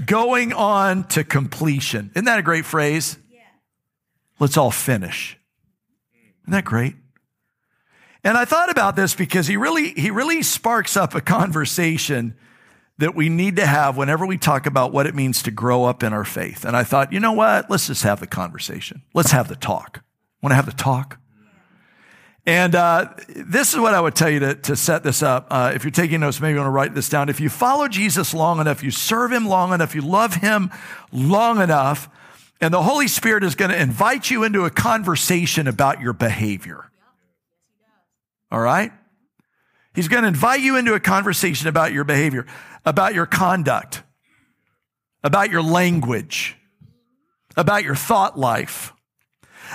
going 0.06 0.54
on 0.54 1.04
to 1.08 1.22
completion. 1.22 2.10
Isn't 2.14 2.24
that 2.24 2.38
a 2.38 2.42
great 2.42 2.64
phrase? 2.64 3.18
Let's 4.38 4.56
all 4.56 4.70
finish. 4.70 5.38
Isn't 6.44 6.52
that 6.52 6.64
great? 6.64 6.96
And 8.24 8.38
I 8.38 8.46
thought 8.46 8.70
about 8.70 8.96
this 8.96 9.14
because 9.14 9.46
he 9.46 9.58
really, 9.58 9.90
he 9.90 10.10
really 10.10 10.42
sparks 10.42 10.96
up 10.96 11.14
a 11.14 11.20
conversation 11.20 12.36
that 13.02 13.16
we 13.16 13.28
need 13.28 13.56
to 13.56 13.66
have 13.66 13.96
whenever 13.96 14.24
we 14.24 14.38
talk 14.38 14.64
about 14.64 14.92
what 14.92 15.08
it 15.08 15.14
means 15.14 15.42
to 15.42 15.50
grow 15.50 15.84
up 15.84 16.04
in 16.04 16.12
our 16.12 16.24
faith. 16.24 16.64
And 16.64 16.76
I 16.76 16.84
thought, 16.84 17.12
you 17.12 17.18
know 17.18 17.32
what? 17.32 17.68
Let's 17.68 17.88
just 17.88 18.04
have 18.04 18.20
the 18.20 18.28
conversation. 18.28 19.02
Let's 19.12 19.32
have 19.32 19.48
the 19.48 19.56
talk. 19.56 20.04
Want 20.40 20.52
to 20.52 20.54
have 20.54 20.66
the 20.66 20.72
talk? 20.72 21.18
And 22.46 22.76
uh, 22.76 23.12
this 23.34 23.74
is 23.74 23.80
what 23.80 23.92
I 23.92 24.00
would 24.00 24.14
tell 24.14 24.30
you 24.30 24.38
to, 24.38 24.54
to 24.54 24.76
set 24.76 25.02
this 25.02 25.20
up. 25.20 25.48
Uh, 25.50 25.72
if 25.74 25.82
you're 25.82 25.90
taking 25.90 26.20
notes, 26.20 26.40
maybe 26.40 26.52
you 26.52 26.58
want 26.58 26.68
to 26.68 26.70
write 26.70 26.94
this 26.94 27.08
down. 27.08 27.28
If 27.28 27.40
you 27.40 27.48
follow 27.48 27.88
Jesus 27.88 28.32
long 28.32 28.60
enough, 28.60 28.84
you 28.84 28.92
serve 28.92 29.32
him 29.32 29.48
long 29.48 29.72
enough, 29.72 29.96
you 29.96 30.02
love 30.02 30.36
him 30.36 30.70
long 31.10 31.60
enough, 31.60 32.08
and 32.60 32.72
the 32.72 32.82
Holy 32.82 33.08
Spirit 33.08 33.42
is 33.42 33.56
going 33.56 33.72
to 33.72 33.80
invite 33.80 34.30
you 34.30 34.44
into 34.44 34.64
a 34.64 34.70
conversation 34.70 35.66
about 35.66 36.00
your 36.00 36.12
behavior. 36.12 36.88
All 38.52 38.60
right? 38.60 38.92
He's 39.94 40.08
going 40.08 40.22
to 40.22 40.28
invite 40.28 40.60
you 40.60 40.76
into 40.76 40.94
a 40.94 41.00
conversation 41.00 41.68
about 41.68 41.92
your 41.92 42.04
behavior 42.04 42.46
about 42.84 43.14
your 43.14 43.26
conduct, 43.26 44.02
about 45.22 45.50
your 45.50 45.62
language, 45.62 46.56
about 47.56 47.84
your 47.84 47.94
thought 47.94 48.38
life, 48.38 48.92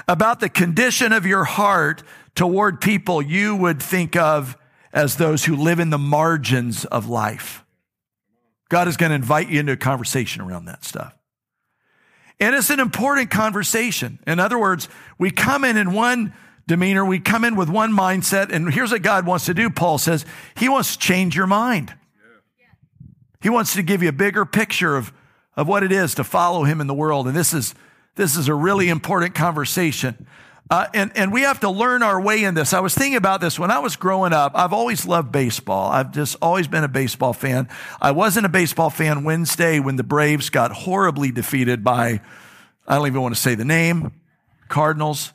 about 0.08 0.40
the 0.40 0.50
condition 0.50 1.14
of 1.14 1.26
your 1.26 1.44
heart 1.44 2.04
toward 2.36 2.82
people 2.82 3.22
you 3.22 3.56
would 3.56 3.82
think 3.82 4.16
of 4.16 4.58
as 4.94 5.16
those 5.16 5.46
who 5.46 5.56
live 5.56 5.80
in 5.80 5.90
the 5.90 5.98
margins 5.98 6.86
of 6.86 7.08
life. 7.08 7.64
God 8.70 8.88
is 8.88 8.98
going 8.98 9.12
to 9.12 9.16
invite 9.16 9.50
you 9.50 9.60
into 9.60 9.72
a 9.72 9.78
conversation 9.78 10.42
around 10.42 10.66
that 10.66 10.84
stuff. 10.84 11.14
And 12.40 12.56
it's 12.56 12.70
an 12.70 12.80
important 12.80 13.32
conversation. 13.32 14.20
In 14.28 14.40
other 14.40 14.60
words, 14.60 14.90
we 15.18 15.32
come 15.32 15.64
in 15.64 15.78
in 15.78 15.94
one 15.94 16.34
demeanor, 16.68 17.06
we 17.06 17.20
come 17.20 17.44
in 17.44 17.56
with 17.56 17.70
one 17.70 17.92
mindset, 17.92 18.52
and 18.52 18.72
here's 18.72 18.92
what 18.92 19.02
God 19.02 19.26
wants 19.26 19.46
to 19.46 19.54
do. 19.54 19.70
Paul 19.70 19.98
says, 19.98 20.26
He 20.56 20.70
wants 20.70 20.94
to 20.94 21.00
change 21.00 21.36
your 21.36 21.48
mind. 21.48 21.96
He 23.42 23.50
wants 23.50 23.74
to 23.74 23.84
give 23.84 24.04
you 24.04 24.10
a 24.10 24.14
bigger 24.14 24.46
picture 24.46 24.96
of, 24.96 25.14
of 25.56 25.68
what 25.68 25.84
it 25.84 25.92
is 25.92 26.16
to 26.16 26.24
follow 26.24 26.64
him 26.64 26.82
in 26.82 26.88
the 26.88 26.94
world. 26.94 27.28
And 27.28 27.36
this 27.36 27.54
is, 27.54 27.76
this 28.16 28.36
is 28.36 28.48
a 28.48 28.54
really 28.54 28.90
important 28.90 29.36
conversation. 29.36 30.28
Uh, 30.70 30.88
and, 30.94 31.12
and 31.16 31.32
we 31.32 31.44
have 31.44 31.62
to 31.62 31.70
learn 31.70 32.04
our 32.04 32.20
way 32.20 32.44
in 32.44 32.54
this. 32.54 32.74
I 32.74 32.82
was 32.82 32.94
thinking 32.94 33.16
about 33.16 33.40
this 33.40 33.58
when 33.58 33.72
I 33.72 33.80
was 33.80 33.96
growing 33.96 34.34
up. 34.34 34.52
I've 34.54 34.74
always 34.74 35.06
loved 35.06 35.32
baseball. 35.32 35.90
I've 35.90 36.12
just 36.12 36.36
always 36.42 36.68
been 36.68 36.84
a 36.84 36.90
baseball 36.90 37.32
fan. 37.32 37.70
I 38.02 38.12
wasn't 38.12 38.46
a 38.46 38.50
baseball 38.50 38.90
fan 38.90 39.24
Wednesday 39.24 39.80
when 39.80 39.96
the 39.96 40.04
Braves 40.04 40.50
got 40.50 40.72
horribly 40.72 41.32
defeated 41.32 41.86
by, 41.86 42.20
I 42.86 42.96
don't 42.96 43.08
even 43.08 43.22
want 43.22 43.34
to 43.34 43.40
say 43.40 43.56
the 43.56 43.64
name, 43.64 44.12
Cardinals. 44.68 45.32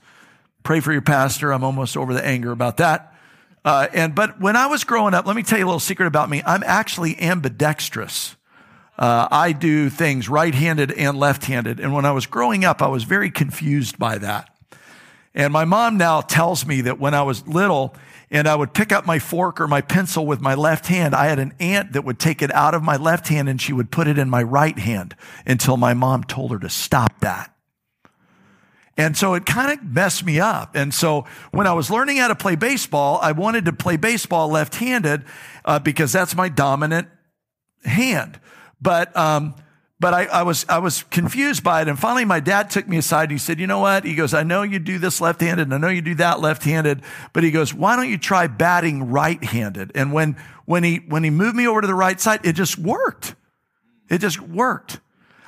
Pray 0.63 0.81
for 0.81 0.93
your 0.93 1.03
pastor. 1.03 1.53
I'm 1.53 1.65
almost 1.65 1.97
over 1.97 2.15
the 2.15 2.25
anger 2.25 2.53
about 2.53 2.77
that. 2.79 3.15
Uh, 3.65 3.87
and 3.93 4.15
but 4.15 4.41
when 4.41 4.57
I 4.57 4.67
was 4.67 4.85
growing 4.85 5.15
up, 5.15 5.27
let 5.27 5.37
me 5.37 5.43
tell 5.43 5.59
you 5.59 5.65
a 5.65 5.67
little 5.67 5.81
secret 5.81 6.07
about 6.07 6.29
me. 6.29 6.43
I'm 6.45 6.63
actually 6.65 7.21
ambidextrous. 7.21 8.37
Uh, 8.99 9.27
I 9.31 9.53
do 9.53 9.89
things 9.89 10.29
right-handed 10.29 10.93
and 10.93 11.19
left-handed. 11.19 11.81
And 11.81 11.93
when 11.95 12.05
I 12.05 12.13
was 12.13 12.27
growing 12.27 12.65
up, 12.65 12.83
I 12.83 12.89
was 12.89 13.05
very 13.05 13.31
confused 13.31 13.99
by 13.99 14.19
that. 14.19 14.49
And 15.35 15.53
my 15.53 15.65
mom 15.65 15.97
now 15.97 16.21
tells 16.21 16.67
me 16.67 16.83
that 16.83 17.01
when 17.01 17.15
I 17.15 17.23
was 17.23 17.47
little 17.49 17.95
and 18.31 18.47
I 18.47 18.55
would 18.55 18.75
pick 18.75 18.93
up 18.93 19.07
my 19.07 19.19
fork 19.19 19.61
or 19.61 19.69
my 19.69 19.81
pencil 19.81 20.27
with 20.27 20.41
my 20.41 20.55
left 20.55 20.87
hand, 20.87 21.15
I 21.15 21.27
had 21.27 21.39
an 21.39 21.55
aunt 21.59 21.93
that 21.93 22.05
would 22.05 22.19
take 22.19 22.43
it 22.43 22.53
out 22.53 22.75
of 22.75 22.83
my 22.83 22.97
left 22.97 23.29
hand 23.29 23.49
and 23.49 23.61
she 23.61 23.73
would 23.73 23.91
put 23.91 24.09
it 24.09 24.19
in 24.19 24.29
my 24.29 24.43
right 24.43 24.79
hand 24.79 25.17
until 25.47 25.77
my 25.77 25.95
mom 25.95 26.25
told 26.25 26.51
her 26.51 26.59
to 26.59 26.69
stop 26.69 27.21
that. 27.21 27.52
And 28.97 29.17
so 29.17 29.35
it 29.35 29.47
kind 29.47 29.73
of 29.73 29.85
messed 29.85 30.25
me 30.25 30.39
up. 30.39 30.77
And 30.77 30.93
so 30.93 31.25
when 31.51 31.67
I 31.67 31.73
was 31.73 31.91
learning 31.91 32.19
how 32.19 32.29
to 32.29 32.35
play 32.35 32.57
baseball, 32.57 33.19
I 33.23 33.33
wanted 33.33 33.65
to 33.65 33.73
play 33.73 33.97
baseball 33.97 34.49
left 34.49 34.75
handed 34.77 35.25
uh, 35.65 35.79
because 35.79 36.13
that's 36.13 36.35
my 36.35 36.49
dominant 36.49 37.09
hand. 37.85 38.39
But, 38.81 39.17
um, 39.17 39.55
but 40.03 40.15
I, 40.15 40.25
I, 40.25 40.43
was 40.43 40.67
I 40.69 40.79
was 40.79 41.05
confused 41.05 41.63
by 41.63 41.81
it. 41.81 41.89
And 41.89 41.97
finally, 41.97 42.25
my 42.25 42.41
dad 42.41 42.71
took 42.71 42.89
me 42.89 42.97
aside. 42.97 43.25
And 43.25 43.33
he 43.33 43.39
said, 43.39 43.61
"You 43.61 43.69
know 43.69 43.79
what?" 43.79 44.05
He 44.05 44.17
goes, 44.17 44.35
"I 44.35 44.43
know 44.43 44.63
you 44.63 44.81
do 44.81 44.99
this 44.99 45.21
left-handed, 45.21 45.63
and 45.63 45.73
I 45.73 45.79
know 45.79 45.89
you 45.89 46.03
do 46.03 46.17
that 46.17 46.41
left-handed, 46.41 47.03
but 47.33 47.45
he 47.45 47.53
goes, 47.53 47.73
why 47.73 47.95
don't 47.95 48.11
you 48.11 48.19
try 48.19 48.49
batting 48.49 49.13
right-handed?" 49.13 49.93
And 49.95 50.13
when 50.13 50.37
when 50.65 50.83
he 50.83 50.97
when 51.07 51.23
he 51.23 51.31
moved 51.31 51.55
me 51.55 51.69
over 51.69 51.81
to 51.81 51.87
the 51.87 51.95
right 51.95 52.21
side, 52.21 52.41
it 52.45 52.55
just 52.55 52.79
worked. 52.79 53.37
It 54.11 54.19
just 54.19 54.41
worked. 54.41 54.99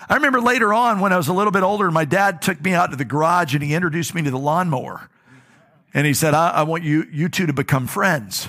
I 0.09 0.15
remember 0.17 0.41
later 0.41 0.75
on 0.75 1.01
when 1.01 1.13
I 1.13 1.17
was 1.17 1.29
a 1.29 1.33
little 1.33 1.53
bit 1.53 1.63
older, 1.63 1.91
my 1.91 2.05
dad 2.05 2.43
took 2.43 2.63
me 2.63 2.73
out 2.73 2.91
to 2.91 2.97
the 2.97 3.05
garage 3.05 3.55
and 3.55 3.63
he 3.63 3.75
introduced 3.75 4.15
me 4.15 4.23
to 4.23 4.31
the 4.31 4.39
lawnmower. 4.39 5.09
And 5.95 6.07
he 6.07 6.15
said, 6.15 6.35
I, 6.35 6.51
I 6.51 6.63
want 6.65 6.83
you, 6.83 7.07
you 7.11 7.29
two 7.29 7.47
to 7.47 7.53
become 7.53 7.87
friends. 7.87 8.49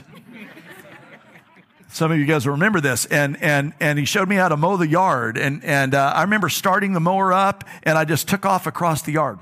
Some 1.90 2.12
of 2.12 2.18
you 2.18 2.26
guys 2.26 2.46
will 2.46 2.54
remember 2.54 2.82
this. 2.82 3.06
And, 3.06 3.42
and, 3.42 3.74
and 3.80 3.98
he 3.98 4.04
showed 4.04 4.28
me 4.28 4.36
how 4.36 4.50
to 4.50 4.58
mow 4.58 4.76
the 4.76 4.88
yard. 4.88 5.38
And, 5.38 5.64
and 5.64 5.96
uh, 5.96 6.12
I 6.14 6.24
remember 6.24 6.50
starting 6.50 6.92
the 6.92 7.00
mower 7.00 7.32
up 7.32 7.64
and 7.84 7.98
I 7.98 8.04
just 8.04 8.28
took 8.28 8.46
off 8.46 8.68
across 8.68 9.04
the 9.04 9.14
yard. 9.14 9.40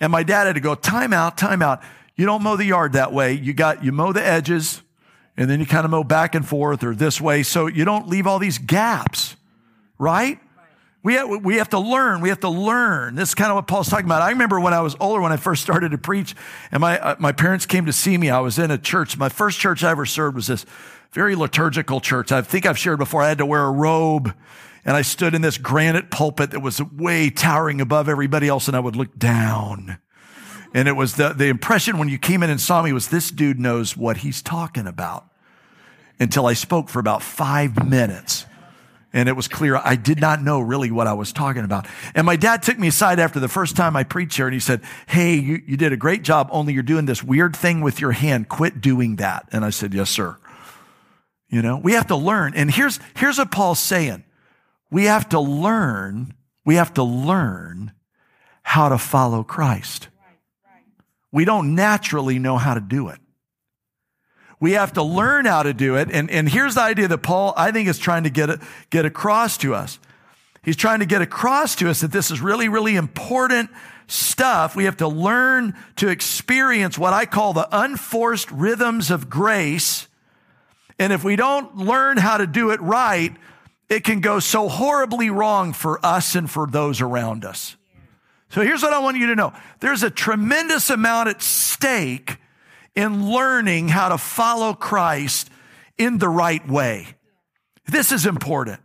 And 0.00 0.12
my 0.12 0.22
dad 0.22 0.46
had 0.46 0.54
to 0.54 0.60
go, 0.60 0.76
time 0.76 1.12
out, 1.12 1.36
time 1.36 1.60
out. 1.60 1.82
You 2.14 2.26
don't 2.26 2.42
mow 2.42 2.56
the 2.56 2.66
yard 2.66 2.92
that 2.92 3.12
way. 3.12 3.32
You 3.32 3.54
got, 3.54 3.82
you 3.82 3.90
mow 3.90 4.12
the 4.12 4.24
edges 4.24 4.82
and 5.36 5.50
then 5.50 5.58
you 5.58 5.66
kind 5.66 5.84
of 5.84 5.90
mow 5.90 6.04
back 6.04 6.36
and 6.36 6.46
forth 6.46 6.84
or 6.84 6.94
this 6.94 7.20
way. 7.20 7.42
So 7.42 7.66
you 7.66 7.84
don't 7.84 8.06
leave 8.06 8.26
all 8.26 8.38
these 8.38 8.58
gaps, 8.58 9.34
right? 9.98 10.38
We 11.02 11.14
have, 11.14 11.44
we 11.44 11.56
have 11.56 11.70
to 11.70 11.80
learn. 11.80 12.20
We 12.20 12.28
have 12.28 12.40
to 12.40 12.48
learn. 12.48 13.16
This 13.16 13.30
is 13.30 13.34
kind 13.34 13.50
of 13.50 13.56
what 13.56 13.66
Paul's 13.66 13.88
talking 13.88 14.06
about. 14.06 14.22
I 14.22 14.30
remember 14.30 14.60
when 14.60 14.72
I 14.72 14.80
was 14.82 14.94
older, 15.00 15.20
when 15.20 15.32
I 15.32 15.36
first 15.36 15.62
started 15.62 15.90
to 15.90 15.98
preach, 15.98 16.36
and 16.70 16.80
my, 16.80 16.98
uh, 16.98 17.16
my 17.18 17.32
parents 17.32 17.66
came 17.66 17.86
to 17.86 17.92
see 17.92 18.16
me. 18.16 18.30
I 18.30 18.38
was 18.38 18.58
in 18.58 18.70
a 18.70 18.78
church. 18.78 19.16
My 19.16 19.28
first 19.28 19.58
church 19.58 19.82
I 19.82 19.90
ever 19.90 20.06
served 20.06 20.36
was 20.36 20.46
this 20.46 20.64
very 21.10 21.34
liturgical 21.34 22.00
church. 22.00 22.30
I 22.30 22.40
think 22.42 22.66
I've 22.66 22.78
shared 22.78 23.00
before. 23.00 23.20
I 23.20 23.28
had 23.28 23.38
to 23.38 23.46
wear 23.46 23.64
a 23.64 23.70
robe, 23.70 24.32
and 24.84 24.96
I 24.96 25.02
stood 25.02 25.34
in 25.34 25.42
this 25.42 25.58
granite 25.58 26.10
pulpit 26.10 26.52
that 26.52 26.60
was 26.60 26.80
way 26.80 27.30
towering 27.30 27.80
above 27.80 28.08
everybody 28.08 28.46
else, 28.46 28.68
and 28.68 28.76
I 28.76 28.80
would 28.80 28.94
look 28.94 29.18
down. 29.18 29.98
And 30.72 30.86
it 30.86 30.92
was 30.92 31.16
the, 31.16 31.30
the 31.30 31.48
impression 31.48 31.98
when 31.98 32.08
you 32.08 32.18
came 32.18 32.44
in 32.44 32.48
and 32.48 32.60
saw 32.60 32.80
me 32.80 32.92
was 32.92 33.08
this 33.08 33.30
dude 33.30 33.58
knows 33.58 33.96
what 33.96 34.18
he's 34.18 34.40
talking 34.40 34.86
about 34.86 35.26
until 36.20 36.46
I 36.46 36.54
spoke 36.54 36.88
for 36.88 37.00
about 37.00 37.22
five 37.22 37.88
minutes 37.88 38.46
and 39.12 39.28
it 39.28 39.36
was 39.36 39.48
clear 39.48 39.76
I 39.76 39.96
did 39.96 40.20
not 40.20 40.42
know 40.42 40.60
really 40.60 40.90
what 40.90 41.06
I 41.06 41.12
was 41.12 41.32
talking 41.32 41.64
about. 41.64 41.86
And 42.14 42.24
my 42.24 42.36
dad 42.36 42.62
took 42.62 42.78
me 42.78 42.88
aside 42.88 43.18
after 43.18 43.40
the 43.40 43.48
first 43.48 43.76
time 43.76 43.96
I 43.96 44.04
preached 44.04 44.36
here 44.36 44.46
and 44.46 44.54
he 44.54 44.60
said, 44.60 44.80
Hey, 45.06 45.34
you, 45.34 45.62
you 45.66 45.76
did 45.76 45.92
a 45.92 45.96
great 45.96 46.22
job, 46.22 46.48
only 46.50 46.72
you're 46.72 46.82
doing 46.82 47.06
this 47.06 47.22
weird 47.22 47.54
thing 47.54 47.80
with 47.80 48.00
your 48.00 48.12
hand. 48.12 48.48
Quit 48.48 48.80
doing 48.80 49.16
that. 49.16 49.48
And 49.52 49.64
I 49.64 49.70
said, 49.70 49.92
Yes, 49.94 50.10
sir. 50.10 50.36
You 51.48 51.60
know, 51.60 51.76
we 51.76 51.92
have 51.92 52.06
to 52.06 52.16
learn. 52.16 52.54
And 52.56 52.70
here's, 52.70 52.98
here's 53.14 53.38
what 53.38 53.50
Paul's 53.50 53.78
saying. 53.78 54.24
We 54.90 55.04
have 55.04 55.28
to 55.30 55.40
learn, 55.40 56.34
we 56.64 56.76
have 56.76 56.94
to 56.94 57.02
learn 57.02 57.92
how 58.62 58.88
to 58.88 58.98
follow 58.98 59.42
Christ. 59.42 60.08
We 61.30 61.44
don't 61.44 61.74
naturally 61.74 62.38
know 62.38 62.56
how 62.56 62.74
to 62.74 62.80
do 62.80 63.08
it. 63.08 63.18
We 64.62 64.74
have 64.74 64.92
to 64.92 65.02
learn 65.02 65.44
how 65.44 65.64
to 65.64 65.74
do 65.74 65.96
it. 65.96 66.08
And, 66.12 66.30
and 66.30 66.48
here's 66.48 66.76
the 66.76 66.82
idea 66.82 67.08
that 67.08 67.18
Paul, 67.18 67.52
I 67.56 67.72
think, 67.72 67.88
is 67.88 67.98
trying 67.98 68.22
to 68.22 68.30
get, 68.30 68.48
get 68.90 69.04
across 69.04 69.58
to 69.58 69.74
us. 69.74 69.98
He's 70.62 70.76
trying 70.76 71.00
to 71.00 71.04
get 71.04 71.20
across 71.20 71.74
to 71.76 71.90
us 71.90 72.02
that 72.02 72.12
this 72.12 72.30
is 72.30 72.40
really, 72.40 72.68
really 72.68 72.94
important 72.94 73.70
stuff. 74.06 74.76
We 74.76 74.84
have 74.84 74.98
to 74.98 75.08
learn 75.08 75.76
to 75.96 76.06
experience 76.10 76.96
what 76.96 77.12
I 77.12 77.26
call 77.26 77.54
the 77.54 77.66
unforced 77.72 78.52
rhythms 78.52 79.10
of 79.10 79.28
grace. 79.28 80.06
And 80.96 81.12
if 81.12 81.24
we 81.24 81.34
don't 81.34 81.78
learn 81.78 82.16
how 82.16 82.36
to 82.36 82.46
do 82.46 82.70
it 82.70 82.80
right, 82.80 83.34
it 83.88 84.04
can 84.04 84.20
go 84.20 84.38
so 84.38 84.68
horribly 84.68 85.28
wrong 85.28 85.72
for 85.72 85.98
us 86.06 86.36
and 86.36 86.48
for 86.48 86.68
those 86.68 87.00
around 87.00 87.44
us. 87.44 87.74
So 88.50 88.60
here's 88.60 88.84
what 88.84 88.92
I 88.92 89.00
want 89.00 89.16
you 89.16 89.26
to 89.26 89.34
know. 89.34 89.54
There's 89.80 90.04
a 90.04 90.10
tremendous 90.10 90.88
amount 90.88 91.30
at 91.30 91.42
stake 91.42 92.38
in 92.94 93.30
learning 93.30 93.88
how 93.88 94.08
to 94.08 94.18
follow 94.18 94.74
Christ 94.74 95.50
in 95.98 96.18
the 96.18 96.28
right 96.28 96.66
way. 96.68 97.08
This 97.86 98.12
is 98.12 98.26
important. 98.26 98.80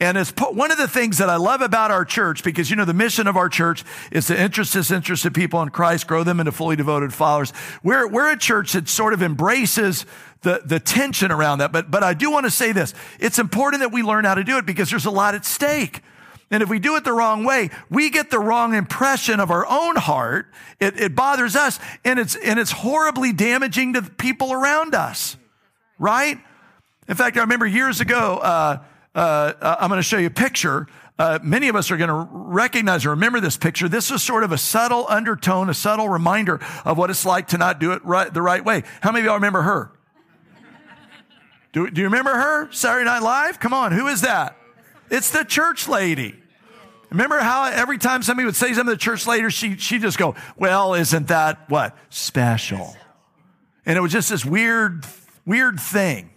And 0.00 0.18
it's 0.18 0.30
one 0.30 0.72
of 0.72 0.78
the 0.78 0.88
things 0.88 1.18
that 1.18 1.30
I 1.30 1.36
love 1.36 1.60
about 1.60 1.92
our 1.92 2.04
church, 2.04 2.42
because 2.42 2.68
you 2.68 2.76
know, 2.76 2.84
the 2.84 2.92
mission 2.92 3.26
of 3.28 3.36
our 3.36 3.48
church 3.48 3.84
is 4.10 4.26
to 4.26 4.40
interest 4.40 4.72
disinterested 4.72 5.34
people 5.34 5.62
in 5.62 5.70
Christ, 5.70 6.08
grow 6.08 6.24
them 6.24 6.40
into 6.40 6.50
fully 6.50 6.74
devoted 6.74 7.14
followers. 7.14 7.52
We're, 7.82 8.08
we're 8.08 8.32
a 8.32 8.36
church 8.36 8.72
that 8.72 8.88
sort 8.88 9.14
of 9.14 9.22
embraces 9.22 10.04
the, 10.42 10.62
the 10.64 10.80
tension 10.80 11.30
around 11.30 11.58
that. 11.58 11.70
But, 11.70 11.90
but 11.92 12.02
I 12.02 12.12
do 12.12 12.30
want 12.30 12.44
to 12.44 12.50
say 12.50 12.72
this. 12.72 12.92
It's 13.20 13.38
important 13.38 13.80
that 13.80 13.92
we 13.92 14.02
learn 14.02 14.24
how 14.24 14.34
to 14.34 14.44
do 14.44 14.58
it 14.58 14.66
because 14.66 14.90
there's 14.90 15.06
a 15.06 15.10
lot 15.10 15.36
at 15.36 15.44
stake. 15.44 16.02
And 16.50 16.62
if 16.62 16.68
we 16.68 16.78
do 16.78 16.96
it 16.96 17.04
the 17.04 17.12
wrong 17.12 17.44
way, 17.44 17.70
we 17.90 18.10
get 18.10 18.30
the 18.30 18.38
wrong 18.38 18.74
impression 18.74 19.40
of 19.40 19.50
our 19.50 19.66
own 19.66 19.96
heart. 19.96 20.46
It, 20.78 21.00
it 21.00 21.14
bothers 21.14 21.56
us 21.56 21.78
and 22.04 22.18
it's, 22.18 22.36
and 22.36 22.58
it's 22.58 22.70
horribly 22.70 23.32
damaging 23.32 23.94
to 23.94 24.02
the 24.02 24.10
people 24.10 24.52
around 24.52 24.94
us. 24.94 25.36
Right? 25.98 26.38
In 27.08 27.14
fact, 27.16 27.36
I 27.36 27.40
remember 27.40 27.66
years 27.66 28.00
ago, 28.00 28.38
uh, 28.38 28.82
uh, 29.14 29.76
I'm 29.80 29.88
going 29.88 29.98
to 29.98 30.02
show 30.02 30.18
you 30.18 30.26
a 30.26 30.30
picture. 30.30 30.86
Uh, 31.18 31.38
many 31.42 31.68
of 31.68 31.76
us 31.76 31.90
are 31.90 31.96
going 31.96 32.08
to 32.08 32.28
recognize 32.30 33.06
or 33.06 33.10
remember 33.10 33.40
this 33.40 33.56
picture. 33.56 33.88
This 33.88 34.10
is 34.10 34.22
sort 34.22 34.42
of 34.42 34.52
a 34.52 34.58
subtle 34.58 35.06
undertone, 35.08 35.70
a 35.70 35.74
subtle 35.74 36.08
reminder 36.08 36.60
of 36.84 36.98
what 36.98 37.10
it's 37.10 37.24
like 37.24 37.48
to 37.48 37.58
not 37.58 37.78
do 37.78 37.92
it 37.92 38.04
right, 38.04 38.32
the 38.32 38.42
right 38.42 38.64
way. 38.64 38.82
How 39.00 39.12
many 39.12 39.20
of 39.20 39.26
y'all 39.26 39.34
remember 39.36 39.62
her? 39.62 39.92
Do, 41.72 41.90
do 41.90 42.00
you 42.00 42.06
remember 42.06 42.32
her? 42.32 42.72
Saturday 42.72 43.04
Night 43.04 43.22
Live? 43.22 43.58
Come 43.60 43.72
on, 43.72 43.92
who 43.92 44.08
is 44.08 44.20
that? 44.22 44.56
It's 45.10 45.30
the 45.30 45.44
church 45.44 45.88
lady. 45.88 46.34
Remember 47.10 47.38
how 47.38 47.64
every 47.64 47.98
time 47.98 48.22
somebody 48.22 48.46
would 48.46 48.56
say 48.56 48.68
something 48.68 48.86
to 48.86 48.90
the 48.92 48.96
church 48.96 49.26
lady, 49.26 49.48
she, 49.50 49.76
she'd 49.76 50.02
just 50.02 50.18
go, 50.18 50.34
well, 50.56 50.94
isn't 50.94 51.28
that 51.28 51.70
what? 51.70 51.96
Special. 52.08 52.96
And 53.86 53.96
it 53.96 54.00
was 54.00 54.10
just 54.10 54.30
this 54.30 54.44
weird, 54.44 55.06
weird 55.46 55.78
thing, 55.78 56.30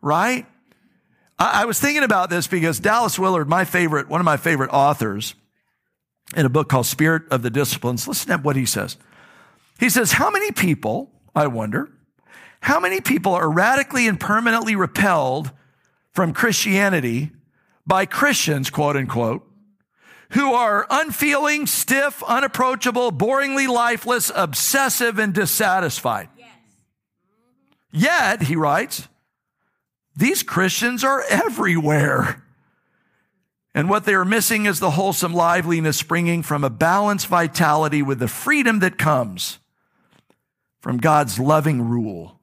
right? 0.00 0.46
I, 1.38 1.62
I 1.62 1.64
was 1.66 1.78
thinking 1.78 2.04
about 2.04 2.30
this 2.30 2.46
because 2.46 2.80
Dallas 2.80 3.18
Willard, 3.18 3.48
my 3.48 3.64
favorite, 3.64 4.08
one 4.08 4.20
of 4.20 4.24
my 4.24 4.36
favorite 4.36 4.70
authors, 4.70 5.34
in 6.34 6.46
a 6.46 6.48
book 6.48 6.68
called 6.68 6.86
Spirit 6.86 7.24
of 7.30 7.42
the 7.42 7.50
Disciplines, 7.50 8.08
listen 8.08 8.28
to 8.28 8.38
what 8.38 8.56
he 8.56 8.64
says. 8.64 8.96
He 9.78 9.90
says, 9.90 10.12
how 10.12 10.30
many 10.30 10.52
people, 10.52 11.10
I 11.34 11.48
wonder, 11.48 11.90
how 12.60 12.80
many 12.80 13.00
people 13.00 13.34
are 13.34 13.50
radically 13.50 14.06
and 14.06 14.18
permanently 14.18 14.76
repelled 14.76 15.50
from 16.12 16.32
Christianity 16.32 17.32
by 17.86 18.06
Christians, 18.06 18.70
quote 18.70 18.96
unquote, 18.96 19.46
who 20.30 20.54
are 20.54 20.86
unfeeling, 20.88 21.66
stiff, 21.66 22.22
unapproachable, 22.22 23.12
boringly 23.12 23.68
lifeless, 23.68 24.30
obsessive, 24.34 25.18
and 25.18 25.34
dissatisfied. 25.34 26.28
Yes. 26.38 26.48
Yet, 27.92 28.42
he 28.42 28.56
writes, 28.56 29.08
these 30.16 30.42
Christians 30.42 31.04
are 31.04 31.22
everywhere. 31.28 32.44
And 33.74 33.88
what 33.88 34.04
they 34.04 34.14
are 34.14 34.24
missing 34.24 34.66
is 34.66 34.80
the 34.80 34.92
wholesome 34.92 35.32
liveliness 35.32 35.96
springing 35.96 36.42
from 36.42 36.64
a 36.64 36.70
balanced 36.70 37.26
vitality 37.26 38.02
with 38.02 38.18
the 38.18 38.28
freedom 38.28 38.80
that 38.80 38.98
comes 38.98 39.58
from 40.80 40.98
God's 40.98 41.38
loving 41.38 41.80
rule. 41.80 42.38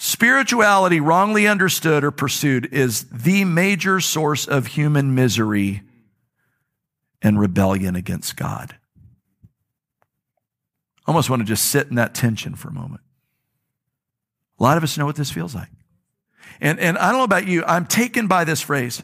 Spirituality, 0.00 1.00
wrongly 1.00 1.48
understood 1.48 2.04
or 2.04 2.12
pursued, 2.12 2.72
is 2.72 3.04
the 3.10 3.44
major 3.44 3.98
source 3.98 4.46
of 4.46 4.68
human 4.68 5.12
misery 5.12 5.82
and 7.20 7.40
rebellion 7.40 7.96
against 7.96 8.36
God. 8.36 8.76
I 11.04 11.10
almost 11.10 11.28
want 11.28 11.40
to 11.40 11.46
just 11.46 11.64
sit 11.64 11.88
in 11.88 11.96
that 11.96 12.14
tension 12.14 12.54
for 12.54 12.68
a 12.68 12.72
moment. 12.72 13.00
A 14.60 14.62
lot 14.62 14.76
of 14.76 14.84
us 14.84 14.96
know 14.96 15.04
what 15.04 15.16
this 15.16 15.32
feels 15.32 15.52
like. 15.52 15.70
And, 16.60 16.78
and 16.78 16.96
I 16.96 17.08
don't 17.08 17.18
know 17.18 17.24
about 17.24 17.48
you, 17.48 17.64
I'm 17.64 17.84
taken 17.84 18.28
by 18.28 18.44
this 18.44 18.60
phrase. 18.60 19.02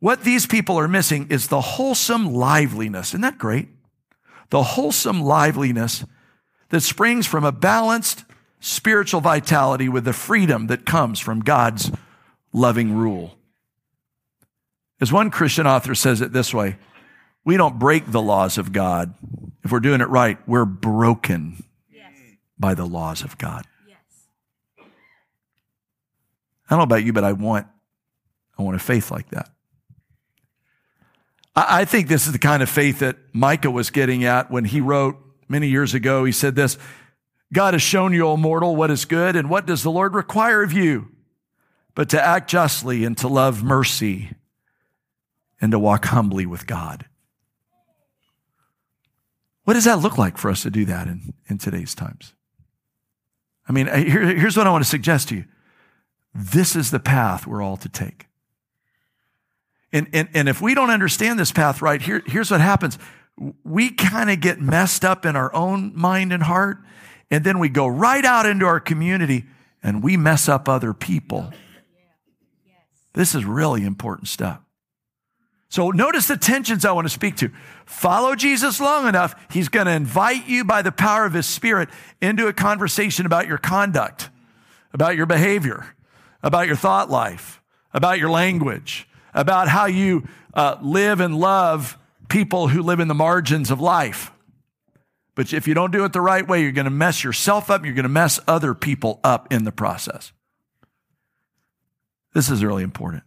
What 0.00 0.22
these 0.22 0.46
people 0.46 0.78
are 0.78 0.86
missing 0.86 1.28
is 1.30 1.48
the 1.48 1.62
wholesome 1.62 2.34
liveliness. 2.34 3.08
Isn't 3.08 3.22
that 3.22 3.38
great? 3.38 3.68
The 4.50 4.62
wholesome 4.62 5.22
liveliness 5.22 6.04
that 6.68 6.82
springs 6.82 7.26
from 7.26 7.44
a 7.44 7.52
balanced, 7.52 8.25
spiritual 8.66 9.20
vitality 9.20 9.88
with 9.88 10.04
the 10.04 10.12
freedom 10.12 10.66
that 10.66 10.84
comes 10.84 11.20
from 11.20 11.40
God's 11.40 11.92
loving 12.52 12.92
rule. 12.92 13.36
As 15.00 15.12
one 15.12 15.30
Christian 15.30 15.66
author 15.66 15.94
says 15.94 16.20
it 16.20 16.32
this 16.32 16.52
way 16.52 16.76
we 17.44 17.56
don't 17.56 17.78
break 17.78 18.10
the 18.10 18.20
laws 18.20 18.58
of 18.58 18.72
God. 18.72 19.14
If 19.62 19.70
we're 19.70 19.78
doing 19.78 20.00
it 20.00 20.08
right, 20.08 20.36
we're 20.48 20.64
broken 20.64 21.62
yes. 21.92 22.12
by 22.58 22.74
the 22.74 22.84
laws 22.84 23.22
of 23.22 23.38
God. 23.38 23.64
Yes. 23.86 23.98
I 24.78 24.84
don't 26.70 26.80
know 26.80 26.82
about 26.82 27.04
you, 27.04 27.12
but 27.12 27.22
I 27.22 27.34
want, 27.34 27.68
I 28.58 28.62
want 28.62 28.74
a 28.74 28.80
faith 28.80 29.12
like 29.12 29.28
that. 29.30 29.48
I, 31.54 31.82
I 31.82 31.84
think 31.84 32.08
this 32.08 32.26
is 32.26 32.32
the 32.32 32.40
kind 32.40 32.64
of 32.64 32.68
faith 32.68 32.98
that 32.98 33.16
Micah 33.32 33.70
was 33.70 33.90
getting 33.90 34.24
at 34.24 34.50
when 34.50 34.64
he 34.64 34.80
wrote 34.80 35.16
many 35.48 35.68
years 35.68 35.94
ago. 35.94 36.24
He 36.24 36.32
said 36.32 36.56
this 36.56 36.76
God 37.52 37.74
has 37.74 37.82
shown 37.82 38.12
you, 38.12 38.26
O 38.26 38.36
mortal, 38.36 38.74
what 38.76 38.90
is 38.90 39.04
good, 39.04 39.36
and 39.36 39.48
what 39.48 39.66
does 39.66 39.82
the 39.82 39.90
Lord 39.90 40.14
require 40.14 40.62
of 40.62 40.72
you? 40.72 41.08
but 41.96 42.10
to 42.10 42.22
act 42.22 42.48
justly 42.48 43.04
and 43.04 43.16
to 43.18 43.26
love 43.26 43.64
mercy 43.64 44.30
and 45.60 45.72
to 45.72 45.78
walk 45.78 46.04
humbly 46.04 46.46
with 46.46 46.66
God. 46.66 47.06
What 49.64 49.74
does 49.74 49.86
that 49.86 49.98
look 49.98 50.16
like 50.16 50.36
for 50.36 50.50
us 50.50 50.62
to 50.62 50.70
do 50.70 50.84
that 50.84 51.08
in, 51.08 51.32
in 51.48 51.58
today's 51.58 51.94
times? 51.94 52.34
I 53.66 53.72
mean, 53.72 53.86
here, 53.86 54.26
here's 54.36 54.56
what 54.56 54.66
I 54.66 54.70
want 54.70 54.84
to 54.84 54.88
suggest 54.88 55.30
to 55.30 55.36
you. 55.36 55.44
This 56.34 56.76
is 56.76 56.90
the 56.90 57.00
path 57.00 57.46
we're 57.46 57.62
all 57.62 57.78
to 57.78 57.88
take. 57.88 58.26
And, 59.90 60.06
and, 60.12 60.28
and 60.34 60.48
if 60.50 60.60
we 60.60 60.74
don't 60.74 60.90
understand 60.90 61.38
this 61.38 61.50
path 61.50 61.80
right, 61.80 62.02
here, 62.02 62.22
here's 62.26 62.50
what 62.50 62.60
happens. 62.60 62.98
We 63.64 63.90
kind 63.90 64.30
of 64.30 64.40
get 64.40 64.60
messed 64.60 65.02
up 65.02 65.24
in 65.24 65.34
our 65.34 65.52
own 65.54 65.92
mind 65.96 66.34
and 66.34 66.42
heart, 66.42 66.78
and 67.30 67.44
then 67.44 67.58
we 67.58 67.68
go 67.68 67.86
right 67.86 68.24
out 68.24 68.46
into 68.46 68.66
our 68.66 68.80
community 68.80 69.44
and 69.82 70.02
we 70.02 70.16
mess 70.16 70.48
up 70.48 70.68
other 70.68 70.92
people. 70.92 71.52
This 73.14 73.34
is 73.34 73.44
really 73.44 73.84
important 73.84 74.28
stuff. 74.28 74.60
So 75.68 75.90
notice 75.90 76.28
the 76.28 76.36
tensions 76.36 76.84
I 76.84 76.92
want 76.92 77.06
to 77.06 77.12
speak 77.12 77.36
to. 77.36 77.50
Follow 77.84 78.34
Jesus 78.34 78.80
long 78.80 79.08
enough, 79.08 79.34
he's 79.50 79.68
going 79.68 79.86
to 79.86 79.92
invite 79.92 80.46
you 80.46 80.64
by 80.64 80.82
the 80.82 80.92
power 80.92 81.24
of 81.24 81.32
his 81.32 81.46
spirit 81.46 81.88
into 82.20 82.46
a 82.46 82.52
conversation 82.52 83.26
about 83.26 83.48
your 83.48 83.58
conduct, 83.58 84.30
about 84.92 85.16
your 85.16 85.26
behavior, 85.26 85.94
about 86.42 86.66
your 86.66 86.76
thought 86.76 87.10
life, 87.10 87.60
about 87.92 88.18
your 88.18 88.30
language, 88.30 89.08
about 89.34 89.68
how 89.68 89.86
you 89.86 90.26
uh, 90.54 90.76
live 90.80 91.20
and 91.20 91.36
love 91.36 91.98
people 92.28 92.68
who 92.68 92.82
live 92.82 93.00
in 93.00 93.08
the 93.08 93.14
margins 93.14 93.70
of 93.70 93.80
life. 93.80 94.30
But 95.36 95.52
if 95.52 95.68
you 95.68 95.74
don't 95.74 95.92
do 95.92 96.04
it 96.04 96.14
the 96.14 96.20
right 96.20 96.48
way, 96.48 96.62
you're 96.62 96.72
going 96.72 96.86
to 96.86 96.90
mess 96.90 97.22
yourself 97.22 97.70
up. 97.70 97.84
You're 97.84 97.94
going 97.94 98.04
to 98.04 98.08
mess 98.08 98.40
other 98.48 98.74
people 98.74 99.20
up 99.22 99.52
in 99.52 99.64
the 99.64 99.70
process. 99.70 100.32
This 102.32 102.50
is 102.50 102.64
really 102.64 102.82
important. 102.82 103.22